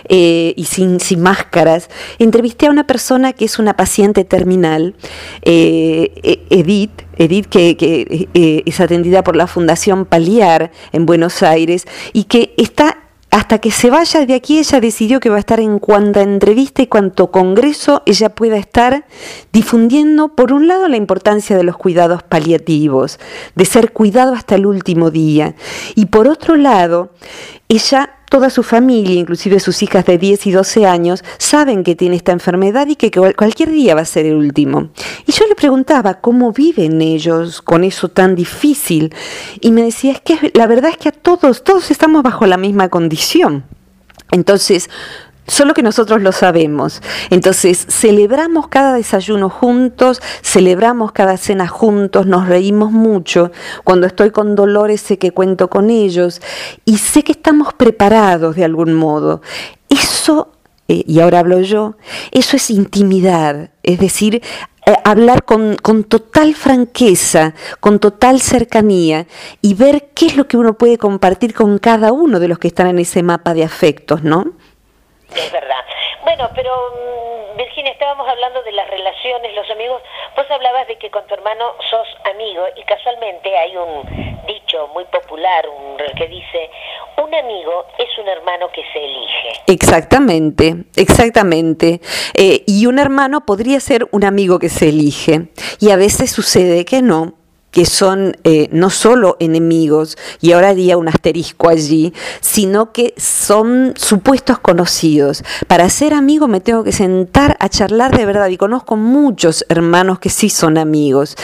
eh, 0.07 0.53
y 0.55 0.65
sin, 0.65 1.00
sin, 1.00 1.22
máscaras, 1.22 1.89
entrevisté 2.19 2.67
a 2.67 2.69
una 2.69 2.88
persona 2.88 3.34
que 3.34 3.45
es 3.45 3.60
una 3.60 3.75
paciente 3.75 4.24
terminal, 4.24 4.95
eh, 5.41 6.12
e-, 6.24 6.45
Edith, 6.50 7.04
Edith, 7.17 7.48
que, 7.48 8.27
eh, 8.34 8.63
es 8.65 8.79
atendida 8.79 9.24
por 9.24 9.36
la 9.36 9.48
Fundación 9.48 10.05
Paliar 10.05 10.72
en 10.91 11.05
Buenos 11.05 11.43
Aires 11.43 11.86
y 12.13 12.25
que 12.25 12.53
está 12.57 12.98
hasta 13.36 13.57
que 13.57 13.69
se 13.69 13.89
vaya 13.89 14.25
de 14.25 14.34
aquí, 14.34 14.60
ella 14.60 14.79
decidió 14.79 15.19
que 15.19 15.29
va 15.29 15.36
a 15.36 15.39
estar 15.39 15.60
en 15.60 15.77
cuanta 15.79 16.22
entrevista 16.22 16.81
y 16.81 16.88
cuanto 16.88 17.31
congreso 17.31 18.01
ella 18.05 18.29
pueda 18.29 18.55
estar 18.55 19.05
difundiendo, 19.51 20.29
por 20.29 20.53
un 20.53 20.69
lado, 20.69 20.88
la 20.88 20.95
importancia 20.95 21.57
de 21.57 21.63
los 21.63 21.75
cuidados 21.75 22.24
paliativos, 22.24 23.19
de 23.55 23.65
ser 23.65 23.91
cuidado 23.91 24.34
hasta 24.34 24.55
el 24.55 24.65
último 24.65 25.12
día, 25.12 25.55
y 25.95 26.05
por 26.05 26.29
otro 26.29 26.55
lado, 26.55 27.12
ella 27.67 28.14
toda 28.29 28.50
su 28.50 28.63
familia, 28.63 29.15
inclusive 29.15 29.60
sus 29.60 29.82
hijas 29.84 30.05
de 30.05 30.17
10 30.17 30.48
y 30.48 30.51
12 30.51 30.86
años, 30.86 31.24
saben 31.38 31.84
que 31.84 31.96
tiene 31.96 32.15
esta 32.15 32.32
enfermedad 32.32 32.88
y 32.88 32.96
que 32.96 33.12
cualquier 33.12 33.72
día 33.72 33.96
va 33.96 34.01
a 34.01 34.05
ser 34.05 34.25
el 34.25 34.36
último. 34.36 34.89
Y 35.25 35.32
yo 35.32 35.46
le 35.48 35.55
preguntaba 35.55 36.15
cómo 36.15 36.51
viven 36.51 37.01
ellos 37.01 37.62
con 37.62 37.84
eso 37.84 38.10
tan 38.10 38.36
difícil. 38.36 39.13
Y 39.62 39.72
me 39.72 39.84
decía, 39.84 40.13
es 40.13 40.22
que 40.22 40.51
la 40.53 40.67
verdad 40.67 40.91
es 40.91 40.98
que 40.98 41.10
a 41.10 41.12
todos, 41.12 41.63
todos 41.63 41.91
estamos 41.91 42.24
bajo 42.24 42.46
la 42.46 42.58
misma 42.58 42.89
condición. 42.89 43.63
Entonces, 44.32 44.89
Solo 45.47 45.75
que 45.75 45.83
nosotros 45.83 46.21
lo 46.21 46.31
sabemos. 46.31 47.01
Entonces, 47.29 47.85
celebramos 47.87 48.67
cada 48.67 48.95
desayuno 48.95 49.49
juntos, 49.49 50.19
celebramos 50.41 51.11
cada 51.11 51.37
cena 51.37 51.67
juntos, 51.67 52.25
nos 52.25 52.47
reímos 52.47 52.91
mucho. 52.91 53.51
Cuando 53.83 54.07
estoy 54.07 54.31
con 54.31 54.55
dolores 54.55 55.01
sé 55.01 55.19
que 55.19 55.31
cuento 55.31 55.69
con 55.69 55.91
ellos 55.91 56.41
y 56.83 56.97
sé 56.97 57.23
que 57.23 57.33
estamos 57.33 57.73
preparados 57.73 58.55
de 58.55 58.65
algún 58.65 58.95
modo. 58.95 59.41
Eso, 59.87 60.51
eh, 60.87 61.03
y 61.05 61.19
ahora 61.19 61.39
hablo 61.39 61.61
yo, 61.61 61.95
eso 62.31 62.57
es 62.57 62.71
intimidad. 62.71 63.69
Es 63.83 63.99
decir, 63.99 64.41
eh, 64.87 64.93
hablar 65.03 65.45
con, 65.45 65.75
con, 65.75 66.03
total 66.05 66.55
franqueza, 66.55 67.53
con 67.79 67.99
total 67.99 68.41
cercanía 68.41 69.27
y 69.61 69.75
ver 69.75 70.09
qué 70.15 70.25
es 70.25 70.37
lo 70.37 70.47
que 70.47 70.57
uno 70.57 70.75
puede 70.75 70.97
compartir 70.97 71.53
con 71.53 71.77
cada 71.77 72.11
uno 72.11 72.39
de 72.39 72.47
los 72.47 72.57
que 72.57 72.67
están 72.67 72.87
en 72.87 72.97
ese 72.97 73.21
mapa 73.21 73.53
de 73.53 73.63
afectos, 73.63 74.23
¿no? 74.23 74.53
Es 75.35 75.51
verdad. 75.51 75.83
Bueno, 76.23 76.49
pero 76.55 76.71
mm, 76.73 77.57
Virginia, 77.57 77.91
estábamos 77.91 78.27
hablando 78.27 78.61
de 78.63 78.71
las 78.71 78.89
relaciones, 78.89 79.53
los 79.53 79.69
amigos. 79.69 80.01
Vos 80.35 80.45
hablabas 80.49 80.87
de 80.87 80.97
que 80.97 81.11
con 81.11 81.25
tu 81.27 81.33
hermano 81.33 81.75
sos 81.89 82.07
amigo 82.25 82.63
y 82.75 82.83
casualmente 82.83 83.55
hay 83.57 83.75
un 83.75 84.45
dicho 84.45 84.87
muy 84.93 85.05
popular 85.05 85.67
un, 85.67 85.97
que 86.15 86.27
dice, 86.27 86.69
un 87.21 87.33
amigo 87.33 87.87
es 87.97 88.17
un 88.19 88.27
hermano 88.27 88.69
que 88.71 88.83
se 88.93 89.03
elige. 89.03 89.61
Exactamente, 89.67 90.75
exactamente. 90.95 92.01
Eh, 92.33 92.63
y 92.67 92.85
un 92.85 92.99
hermano 92.99 93.45
podría 93.45 93.79
ser 93.79 94.07
un 94.11 94.23
amigo 94.23 94.59
que 94.59 94.69
se 94.69 94.89
elige. 94.89 95.47
Y 95.79 95.91
a 95.91 95.95
veces 95.95 96.31
sucede 96.31 96.85
que 96.85 97.01
no 97.01 97.33
que 97.75 97.86
son 97.86 98.38
eh, 98.46 98.70
no 98.72 98.89
solo 98.89 99.36
enemigos, 99.41 100.17
y 100.39 100.53
ahora 100.53 100.70
haría 100.70 100.96
un 100.96 101.10
asterisco 101.10 101.67
allí, 101.67 102.13
sino 102.39 102.94
que 102.94 103.13
son 103.17 103.94
supuestos 103.98 104.60
conocidos. 104.60 105.44
Para 105.67 105.89
ser 105.89 106.13
amigo 106.13 106.48
me 106.48 106.62
tengo 106.62 106.86
que 106.86 106.94
sentar 106.94 107.58
a 107.60 107.67
charlar 107.67 108.17
de 108.17 108.25
verdad, 108.25 108.48
y 108.48 108.55
conozco 108.55 108.96
muchos 108.96 109.65
hermanos 109.67 110.20
que 110.20 110.29
sí 110.29 110.50
son 110.50 110.77
amigos. 110.77 111.36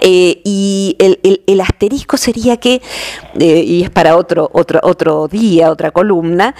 Eh, 0.00 0.40
y 0.44 0.96
el, 1.00 1.60
asterisco 1.60 2.16
sería 2.16 2.58
que, 2.58 2.82
eh, 3.40 3.64
y 3.66 3.82
es 3.82 3.90
para 3.90 4.16
otro, 4.16 4.48
otro, 4.52 4.78
otro 4.84 5.26
día, 5.26 5.72
otra 5.72 5.90
columna, 5.90 6.54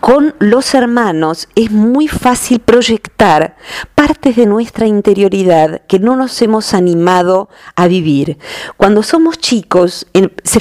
con 0.00 0.34
los 0.38 0.74
hermanos 0.74 1.48
es 1.54 1.70
muy 1.70 2.08
fácil 2.08 2.60
proyectar 2.60 3.56
partes 3.94 4.36
de 4.36 4.46
nuestra 4.46 4.86
interioridad 4.86 5.82
que 5.86 5.98
no 5.98 6.16
nos 6.16 6.40
hemos 6.42 6.74
animado 6.74 7.48
a 7.74 7.88
vivir. 7.88 8.38
Cuando 8.76 9.02
somos 9.02 9.38
chicos 9.38 10.06
se 10.44 10.60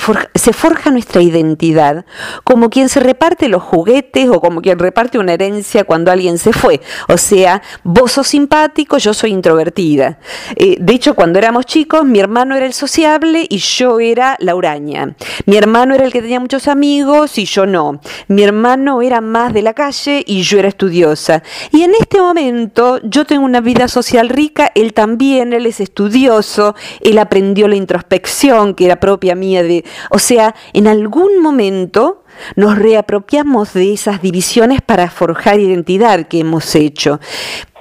forja, 0.53 0.91
nuestra 0.91 1.21
identidad 1.21 2.05
como 2.43 2.69
quien 2.69 2.89
se 2.89 2.99
reparte 2.99 3.49
los 3.49 3.61
juguetes 3.61 4.29
o 4.29 4.39
como 4.39 4.61
quien 4.61 4.79
reparte 4.79 5.19
una 5.19 5.33
herencia 5.33 5.83
cuando 5.83 6.11
alguien 6.11 6.37
se 6.37 6.53
fue. 6.53 6.81
O 7.07 7.17
sea, 7.17 7.61
vos 7.83 8.13
sos 8.13 8.27
simpático, 8.27 8.97
yo 8.97 9.13
soy 9.13 9.31
introvertida. 9.31 10.19
Eh, 10.55 10.77
de 10.79 10.93
hecho, 10.93 11.13
cuando 11.13 11.39
éramos 11.39 11.65
chicos, 11.65 12.05
mi 12.05 12.19
hermano 12.19 12.55
era 12.55 12.65
el 12.65 12.73
sociable 12.73 13.45
y 13.49 13.57
yo 13.57 13.99
era 13.99 14.37
la 14.39 14.55
huraña. 14.55 15.15
Mi 15.45 15.57
hermano 15.57 15.95
era 15.95 16.05
el 16.05 16.13
que 16.13 16.21
tenía 16.21 16.39
muchos 16.39 16.67
amigos 16.67 17.37
y 17.37 17.45
yo 17.45 17.65
no. 17.65 17.99
Mi 18.27 18.43
hermano 18.43 19.01
era 19.01 19.16
más 19.21 19.53
de 19.53 19.61
la 19.61 19.73
calle 19.73 20.23
y 20.25 20.41
yo 20.41 20.59
era 20.59 20.67
estudiosa. 20.67 21.43
Y 21.71 21.83
en 21.83 21.93
este 21.99 22.19
momento 22.21 22.99
yo 23.03 23.25
tengo 23.25 23.45
una 23.45 23.61
vida 23.61 23.87
social 23.87 24.29
rica, 24.29 24.71
él 24.75 24.93
también, 24.93 25.53
él 25.53 25.65
es 25.65 25.79
estudioso, 25.79 26.75
él 27.01 27.17
aprendió 27.17 27.67
la 27.67 27.75
introspección 27.75 28.73
que 28.73 28.85
era 28.85 28.99
propia 28.99 29.35
mía 29.35 29.63
de, 29.63 29.83
o 30.09 30.19
sea, 30.19 30.55
en 30.73 30.87
algún 30.87 31.41
momento 31.41 32.23
nos 32.55 32.77
reapropiamos 32.77 33.73
de 33.73 33.93
esas 33.93 34.21
divisiones 34.21 34.81
para 34.81 35.09
forjar 35.09 35.59
identidad 35.59 36.27
que 36.27 36.39
hemos 36.39 36.75
hecho. 36.75 37.19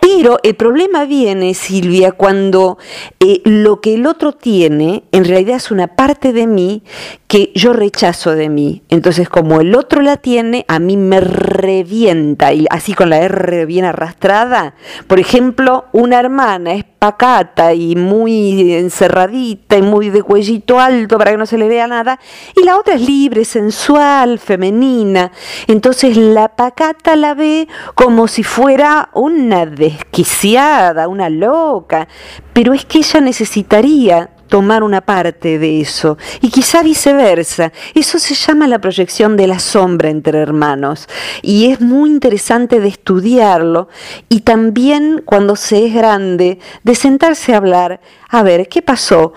Pero 0.06 0.38
el 0.44 0.54
problema 0.54 1.04
viene, 1.04 1.52
Silvia, 1.54 2.12
cuando 2.12 2.78
eh, 3.18 3.40
lo 3.44 3.80
que 3.80 3.94
el 3.94 4.06
otro 4.06 4.30
tiene 4.30 5.02
en 5.10 5.24
realidad 5.24 5.56
es 5.56 5.72
una 5.72 5.88
parte 5.88 6.32
de 6.32 6.46
mí 6.46 6.84
que 7.26 7.50
yo 7.56 7.72
rechazo 7.72 8.36
de 8.36 8.48
mí. 8.48 8.82
Entonces, 8.88 9.28
como 9.28 9.60
el 9.60 9.74
otro 9.74 10.02
la 10.02 10.16
tiene, 10.16 10.64
a 10.68 10.78
mí 10.78 10.96
me 10.96 11.20
revienta, 11.20 12.52
y 12.52 12.66
así 12.70 12.94
con 12.94 13.10
la 13.10 13.18
R 13.18 13.66
bien 13.66 13.84
arrastrada. 13.84 14.74
Por 15.08 15.18
ejemplo, 15.18 15.86
una 15.92 16.20
hermana 16.20 16.74
es 16.74 16.84
pacata 16.84 17.74
y 17.74 17.96
muy 17.96 18.74
encerradita 18.74 19.76
y 19.76 19.82
muy 19.82 20.10
de 20.10 20.22
cuellito 20.22 20.80
alto 20.80 21.18
para 21.18 21.32
que 21.32 21.36
no 21.36 21.46
se 21.46 21.58
le 21.58 21.68
vea 21.68 21.86
nada, 21.88 22.20
y 22.54 22.64
la 22.64 22.78
otra 22.78 22.94
es 22.94 23.00
libre, 23.00 23.44
sensual, 23.44 24.38
femenina. 24.38 25.32
Entonces, 25.66 26.16
la 26.16 26.54
pacata 26.54 27.16
la 27.16 27.34
ve 27.34 27.66
como 27.94 28.28
si 28.28 28.44
fuera 28.44 29.10
una 29.14 29.66
desquiciada, 29.96 31.08
una 31.08 31.28
loca, 31.28 32.08
pero 32.52 32.72
es 32.72 32.84
que 32.84 32.98
ella 32.98 33.20
necesitaría 33.20 34.30
tomar 34.48 34.82
una 34.82 35.00
parte 35.00 35.58
de 35.58 35.80
eso 35.80 36.18
y 36.40 36.50
quizá 36.50 36.82
viceversa. 36.82 37.72
Eso 37.94 38.18
se 38.18 38.34
llama 38.34 38.68
la 38.68 38.78
proyección 38.78 39.36
de 39.36 39.46
la 39.46 39.58
sombra 39.58 40.10
entre 40.10 40.38
hermanos 40.38 41.08
y 41.42 41.70
es 41.70 41.80
muy 41.80 42.10
interesante 42.10 42.80
de 42.80 42.88
estudiarlo 42.88 43.88
y 44.28 44.40
también 44.40 45.22
cuando 45.24 45.56
se 45.56 45.86
es 45.86 45.94
grande 45.94 46.58
de 46.84 46.94
sentarse 46.94 47.54
a 47.54 47.56
hablar, 47.56 48.00
a 48.28 48.42
ver, 48.42 48.68
¿qué 48.68 48.82
pasó? 48.82 49.32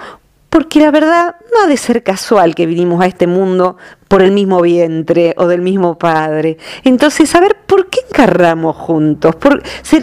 Porque 0.49 0.79
la 0.79 0.91
verdad 0.91 1.35
no 1.53 1.63
ha 1.63 1.67
de 1.67 1.77
ser 1.77 2.03
casual 2.03 2.55
que 2.55 2.65
vinimos 2.65 3.01
a 3.01 3.05
este 3.05 3.27
mundo 3.27 3.77
por 4.07 4.23
el 4.23 4.31
mismo 4.31 4.61
vientre 4.61 5.35
o 5.37 5.47
del 5.47 5.61
mismo 5.61 5.97
padre. 5.99 6.57
Entonces, 6.83 7.33
a 7.35 7.39
ver, 7.39 7.55
¿por 7.67 7.89
qué 7.89 7.99
encarramos 8.09 8.75
juntos? 8.75 9.35
Por, 9.35 9.61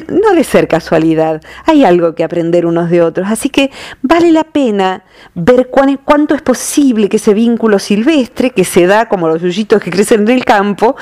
no 0.08 0.28
ha 0.30 0.34
de 0.34 0.44
ser 0.44 0.68
casualidad. 0.68 1.42
Hay 1.64 1.84
algo 1.84 2.14
que 2.14 2.22
aprender 2.22 2.64
unos 2.64 2.88
de 2.88 3.02
otros. 3.02 3.26
Así 3.28 3.50
que 3.50 3.72
vale 4.02 4.30
la 4.30 4.44
pena 4.44 5.02
ver 5.34 5.68
cuánto 6.04 6.36
es 6.36 6.42
posible 6.42 7.08
que 7.08 7.16
ese 7.16 7.34
vínculo 7.34 7.80
silvestre, 7.80 8.50
que 8.50 8.64
se 8.64 8.86
da 8.86 9.08
como 9.08 9.26
los 9.26 9.42
yuyitos 9.42 9.82
que 9.82 9.90
crecen 9.90 10.22
en 10.22 10.28
el 10.28 10.44
campo, 10.44 10.94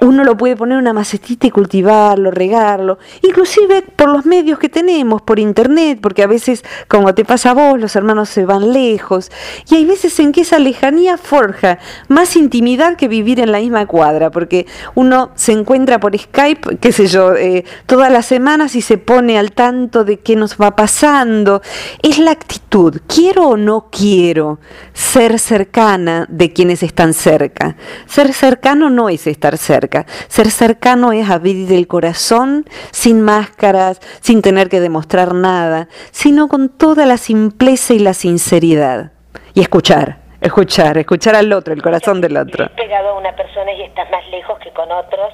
uno 0.00 0.24
lo 0.24 0.36
puede 0.36 0.56
poner 0.56 0.74
en 0.74 0.82
una 0.82 0.92
macetita 0.92 1.46
y 1.46 1.50
cultivarlo, 1.50 2.30
regarlo, 2.30 2.98
inclusive 3.22 3.82
por 3.82 4.08
los 4.08 4.26
medios 4.26 4.58
que 4.58 4.68
tenemos, 4.68 5.22
por 5.22 5.38
internet, 5.38 5.98
porque 6.00 6.22
a 6.22 6.26
veces, 6.26 6.64
como 6.86 7.14
te 7.14 7.24
pasa 7.24 7.50
a 7.50 7.54
vos, 7.54 7.80
los 7.80 7.96
hermanos 7.96 8.28
se 8.28 8.44
van 8.44 8.72
lejos, 8.72 9.30
y 9.68 9.76
hay 9.76 9.84
veces 9.84 10.18
en 10.20 10.32
que 10.32 10.42
esa 10.42 10.58
lejanía 10.58 11.18
forja 11.18 11.78
más 12.08 12.36
intimidad 12.36 12.96
que 12.96 13.08
vivir 13.08 13.40
en 13.40 13.52
la 13.52 13.58
misma 13.58 13.86
cuadra, 13.86 14.30
porque 14.30 14.66
uno 14.94 15.30
se 15.34 15.52
encuentra 15.52 15.98
por 16.00 16.16
Skype, 16.16 16.78
qué 16.78 16.92
sé 16.92 17.06
yo, 17.06 17.34
eh, 17.34 17.64
todas 17.86 18.12
las 18.12 18.26
semanas 18.26 18.76
y 18.76 18.82
se 18.82 18.98
pone 18.98 19.38
al 19.38 19.52
tanto 19.52 20.04
de 20.04 20.18
qué 20.20 20.36
nos 20.36 20.56
va 20.56 20.76
pasando. 20.76 21.62
Es 22.02 22.18
la 22.18 22.30
actitud, 22.30 23.00
quiero 23.06 23.48
o 23.48 23.56
no 23.56 23.88
quiero 23.90 24.58
ser 24.92 25.38
cercana 25.38 26.26
de 26.28 26.52
quienes 26.52 26.82
están 26.82 27.14
cerca. 27.14 27.76
Ser 28.06 28.32
cercano 28.32 28.90
no 28.90 29.08
es 29.08 29.26
estar 29.26 29.56
cerca 29.56 29.87
ser 30.28 30.50
cercano 30.50 31.12
es 31.12 31.28
abrir 31.30 31.72
el 31.72 31.86
corazón 31.86 32.64
sin 32.90 33.20
máscaras, 33.22 34.00
sin 34.20 34.42
tener 34.42 34.68
que 34.68 34.80
demostrar 34.80 35.34
nada, 35.34 35.88
sino 36.10 36.48
con 36.48 36.68
toda 36.68 37.06
la 37.06 37.16
simpleza 37.16 37.94
y 37.94 37.98
la 37.98 38.14
sinceridad. 38.14 39.12
Y 39.54 39.60
escuchar, 39.60 40.18
escuchar, 40.40 40.98
escuchar 40.98 41.34
al 41.34 41.52
otro, 41.52 41.74
el 41.74 41.82
corazón 41.82 42.20
del 42.20 42.36
otro. 42.36 42.64
Estás 42.64 42.76
pegado 42.76 43.10
a 43.10 43.18
una 43.18 43.34
persona 43.34 43.72
y 43.72 43.82
estás 43.82 44.10
más 44.10 44.26
lejos 44.28 44.58
que 44.60 44.70
con 44.72 44.90
otros 44.90 45.32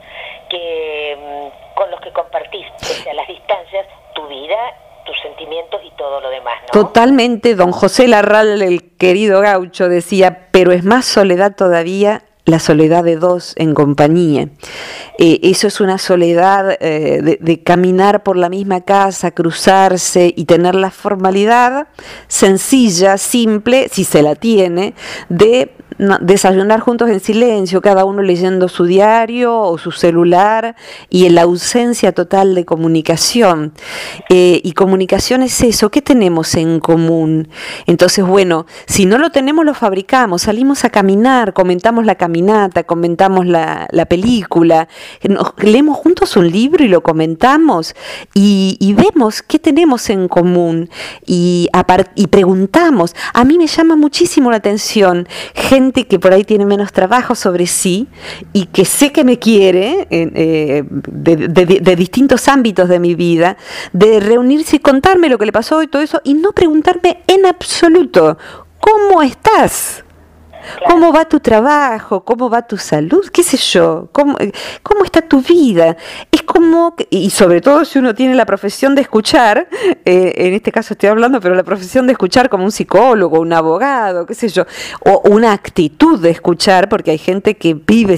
que 0.49 1.17
mm, 1.19 1.77
con 1.77 1.90
los 1.90 2.01
que 2.01 2.12
compartís, 2.12 2.67
pese 2.81 3.11
a 3.11 3.14
las 3.14 3.27
distancias, 3.27 3.87
tu 4.14 4.27
vida 4.29 4.57
tus 5.05 5.21
sentimientos 5.21 5.81
y 5.85 5.90
todo 5.97 6.21
lo 6.21 6.31
demás, 6.31 6.55
¿no? 6.62 6.81
Totalmente, 6.81 7.55
don 7.55 7.73
José 7.73 8.09
Larral, 8.09 8.62
el 8.62 8.97
querido 8.97 9.40
gaucho, 9.40 9.88
decía, 9.88 10.49
pero 10.51 10.73
es 10.73 10.83
más 10.83 11.05
soledad 11.05 11.55
todavía 11.55 12.23
la 12.44 12.59
soledad 12.59 13.04
de 13.04 13.16
dos 13.16 13.54
en 13.57 13.74
compañía. 13.74 14.48
Eh, 15.18 15.40
eso 15.42 15.66
es 15.66 15.80
una 15.80 15.98
soledad 15.98 16.76
eh, 16.80 17.38
de, 17.40 17.62
caminar 17.62 18.22
por 18.22 18.37
la 18.37 18.48
misma 18.48 18.83
casa, 18.83 19.30
cruzarse 19.30 20.33
y 20.37 20.44
tener 20.44 20.74
la 20.74 20.90
formalidad 20.90 21.88
sencilla, 22.28 23.16
simple, 23.16 23.88
si 23.90 24.04
se 24.04 24.22
la 24.22 24.35
tiene, 24.35 24.94
de 25.28 25.72
desayunar 25.98 26.80
juntos 26.80 27.09
en 27.11 27.20
silencio, 27.20 27.80
cada 27.80 28.04
uno 28.04 28.22
leyendo 28.22 28.68
su 28.68 28.85
diario 28.85 29.59
o 29.59 29.78
su 29.78 29.92
celular 29.92 30.76
y 31.09 31.26
en 31.26 31.35
la 31.35 31.42
ausencia 31.42 32.12
total 32.12 32.54
de 32.54 32.64
comunicación. 32.64 33.72
Eh, 34.28 34.61
y 34.64 34.72
comunicación 34.72 35.42
es 35.42 35.61
eso, 35.62 35.90
¿qué 35.90 36.02
tenemos 36.02 36.54
en 36.54 36.80
común? 36.80 37.48
Entonces, 37.87 38.26
bueno, 38.26 38.66
si 38.87 39.07
no 39.07 39.18
lo 39.18 39.30
tenemos, 39.30 39.64
lo 39.64 39.74
fabricamos, 39.74 40.42
salimos 40.42 40.85
a 40.85 40.90
caminar, 40.90 41.52
comentamos 41.52 42.04
la 42.04 42.16
caminata, 42.16 42.85
comentamos 42.85 43.46
la, 43.46 43.88
película, 44.09 44.88
leemos 45.59 45.96
juntos 45.96 46.37
un 46.37 46.50
libro 46.50 46.85
y 46.85 46.88
lo 46.88 47.02
comentamos 47.02 47.94
y, 48.35 48.94
vemos 48.94 49.42
qué 49.42 49.59
tenemos 49.59 50.09
en 50.11 50.28
común 50.28 50.88
y, 51.26 51.68
y 52.14 52.26
preguntamos. 52.28 53.14
A 53.33 53.44
mí 53.44 53.59
me 53.59 53.66
llama 53.66 53.96
muchísimo 53.96 54.50
la 54.50 54.59
atención 54.59 55.26
gente 55.54 55.84
que 55.92 56.18
por 56.18 56.33
ahí 56.33 56.44
tiene 56.44 56.66
menos 56.66 56.92
trabajo 56.92 57.35
sobre 57.35 57.66
sí 57.66 58.09
y 58.53 58.66
que 58.66 58.85
sé 58.85 59.12
que 59.12 59.25
me 59.25 59.38
quiere 59.38 60.07
eh, 60.11 60.85
de, 60.88 61.97
distintos 61.97 62.49
ámbitos 62.49 62.88
de 62.88 63.01
mi 63.01 63.14
vida, 63.14 63.57
de 63.92 64.20
reunirse 64.20 64.77
y 64.77 64.81
contarme 64.81 65.29
lo 65.29 65.38
que 65.38 65.47
le 65.47 65.53
pasó 65.53 65.83
y 65.83 65.87
todo 65.87 66.03
eso 66.03 66.20
y 66.25 66.35
no 66.35 66.53
preguntarme 66.53 67.23
en 67.27 67.47
absoluto, 67.47 68.38
¿cómo 68.81 69.23
estás? 69.23 70.04
¿Cómo 70.88 71.12
va 71.12 71.24
tu 71.24 71.40
trabajo? 71.40 72.24
¿Cómo 72.24 72.50
va 72.50 72.66
tu 72.66 72.77
salud? 72.77 73.27
¿Qué 73.33 73.42
sé 73.42 73.57
yo? 73.57 74.09
¿Cómo, 74.12 74.37
cómo 74.83 75.05
está 75.05 75.22
tu 75.22 75.40
vida? 75.40 75.96
Es 76.31 76.42
como, 76.42 76.94
y 77.11 77.31
sobre 77.31 77.61
todo 77.61 77.85
si 77.85 77.98
uno 77.98 78.14
tiene 78.14 78.35
la 78.35 78.46
profesión 78.46 78.94
de 78.94 79.03
escuchar, 79.03 79.68
eh, 80.05 80.33
en 80.37 80.55
este 80.55 80.72
caso 80.72 80.94
estoy 80.94 81.09
hablando, 81.09 81.40
pero 81.40 81.55
la 81.55 81.62
profesión 81.62 82.07
de 82.07 82.12
escuchar 82.12 82.48
como 82.48 82.64
un 82.64 82.72
psicólogo, 82.72 83.40
un 83.40 83.53
abogado, 83.53 84.27
qué 84.27 84.35
sé 84.35 84.48
yo, 84.48 84.64
o 85.00 85.22
una 85.31 85.53
actitud 85.53 86.20
de 86.20 86.31
escuchar, 86.31 86.88
porque 86.88 87.11
hay 87.11 87.18
gente 87.18 87.57
que 87.57 87.74
vive 87.74 88.14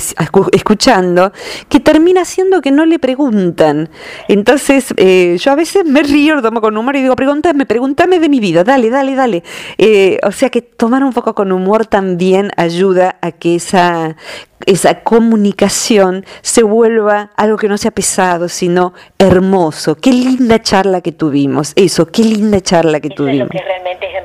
escuchando, 0.52 1.32
que 1.68 1.80
termina 1.80 2.24
siendo 2.24 2.60
que 2.60 2.70
no 2.70 2.86
le 2.86 2.98
preguntan. 2.98 3.88
Entonces, 4.28 4.94
eh, 4.96 5.36
yo 5.40 5.52
a 5.52 5.54
veces 5.54 5.84
me 5.84 6.02
río, 6.02 6.34
lo 6.36 6.42
tomo 6.42 6.60
con 6.60 6.76
humor 6.76 6.96
y 6.96 7.02
digo, 7.02 7.16
pregúntame, 7.16 7.66
pregúntame 7.66 8.18
de 8.18 8.28
mi 8.28 8.40
vida, 8.40 8.64
dale, 8.64 8.90
dale, 8.90 9.14
dale. 9.14 9.42
Eh, 9.78 10.18
o 10.22 10.32
sea 10.32 10.50
que 10.50 10.62
tomar 10.62 11.02
un 11.04 11.12
poco 11.12 11.34
con 11.34 11.52
humor 11.52 11.86
también 11.86 12.35
ayuda 12.56 13.16
a 13.20 13.32
que 13.32 13.56
esa 13.56 14.16
esa 14.64 15.02
comunicación 15.02 16.24
se 16.40 16.62
vuelva 16.62 17.30
algo 17.36 17.56
que 17.56 17.68
no 17.68 17.78
sea 17.78 17.90
pesado, 17.90 18.48
sino 18.48 18.94
hermoso. 19.18 19.96
Qué 19.96 20.10
linda 20.10 20.60
charla 20.60 21.02
que 21.02 21.12
tuvimos. 21.12 21.72
Eso, 21.76 22.06
qué 22.06 22.22
linda 22.22 22.60
charla 22.60 23.00
que 23.00 23.10
tuvimos. 23.10 23.48
Es 23.48 23.54
lo 23.54 23.60
que 23.60 23.64
realmente 23.64 24.06
es 24.06 24.16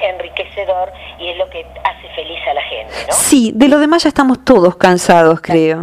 enriquecedor 0.00 0.92
y 1.18 1.28
es 1.28 1.36
lo 1.36 1.48
que 1.50 1.66
hace 1.84 2.08
feliz 2.14 2.38
a 2.48 2.54
la 2.54 2.62
gente, 2.62 2.94
¿no? 3.08 3.12
Sí, 3.12 3.52
de 3.54 3.68
lo 3.68 3.78
demás 3.78 4.04
ya 4.04 4.08
estamos 4.08 4.44
todos 4.44 4.76
cansados, 4.76 5.40
creo. 5.40 5.82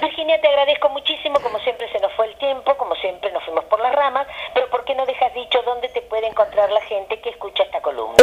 Virginia, 0.00 0.40
te 0.40 0.48
agradezco 0.48 0.88
muchísimo, 0.90 1.40
como 1.40 1.58
siempre 1.60 1.90
se 1.92 2.00
nos 2.00 2.12
fue 2.12 2.26
el 2.26 2.34
tiempo, 2.36 2.76
como 2.76 2.94
siempre 2.96 3.32
nos 3.32 3.44
fuimos 3.44 3.64
por 3.64 3.80
las 3.80 3.94
ramas, 3.94 4.26
pero 4.54 4.68
¿por 4.70 4.84
qué 4.84 4.94
no 4.94 5.04
dejas 5.06 5.32
dicho 5.34 5.60
dónde 5.64 5.88
te 5.88 6.02
puede 6.02 6.26
encontrar 6.26 6.70
la 6.70 6.80
gente 6.82 7.20
que 7.20 7.30
escucha 7.30 7.62
esta? 7.64 7.75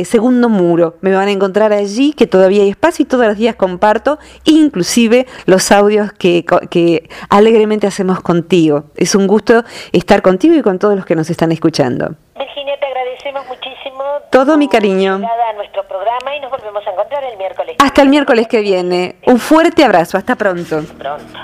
segundo 0.06 0.50
muro. 0.50 0.98
Me 1.02 1.12
van 1.12 1.28
a 1.28 1.32
encontrar 1.32 1.74
allí, 1.74 2.14
que 2.14 2.28
todavía 2.28 2.64
hay 2.64 2.70
espacio 2.70 3.04
y 3.04 3.06
todos 3.06 3.26
los 3.26 3.38
días 3.38 3.56
comparto, 3.56 4.20
inclusive 4.46 5.28
los 5.46 5.72
audios 5.72 6.12
que, 6.14 6.46
que 6.70 7.10
alegremente 7.30 7.88
hacemos 7.88 8.22
contigo. 8.22 8.86
Es 8.96 9.16
un 9.16 9.28
gusto 9.28 9.64
estar 9.92 10.22
contigo 10.22 10.56
y 10.56 10.62
con 10.62 10.80
todos 10.80 10.96
los 10.96 11.06
que 11.06 11.16
nos 11.16 11.30
están 11.30 11.52
escuchando. 11.52 12.16
Virginia, 12.38 12.78
te 12.80 12.86
agradecemos 12.86 13.46
muchísimo. 13.48 14.04
Todo 14.32 14.58
mi 14.58 14.70
cariño. 14.70 15.16
a 15.16 15.54
nuestro 15.54 15.84
programa 15.84 16.34
y 16.36 16.40
nos 16.40 16.50
volvemos 16.50 16.88
a 16.88 16.92
encontrar 16.92 17.22
el 17.26 17.38
miércoles. 17.38 17.76
Hasta 17.84 18.02
el 18.02 18.08
miércoles 18.08 18.48
que 18.48 18.62
viene. 18.62 19.18
Un 19.26 19.38
fuerte 19.38 19.84
abrazo. 19.84 20.18
Hasta 20.18 20.38
pronto. 20.38 20.82
Pronto. 20.98 21.40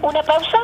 Una 0.00 0.22
pausa 0.22 0.58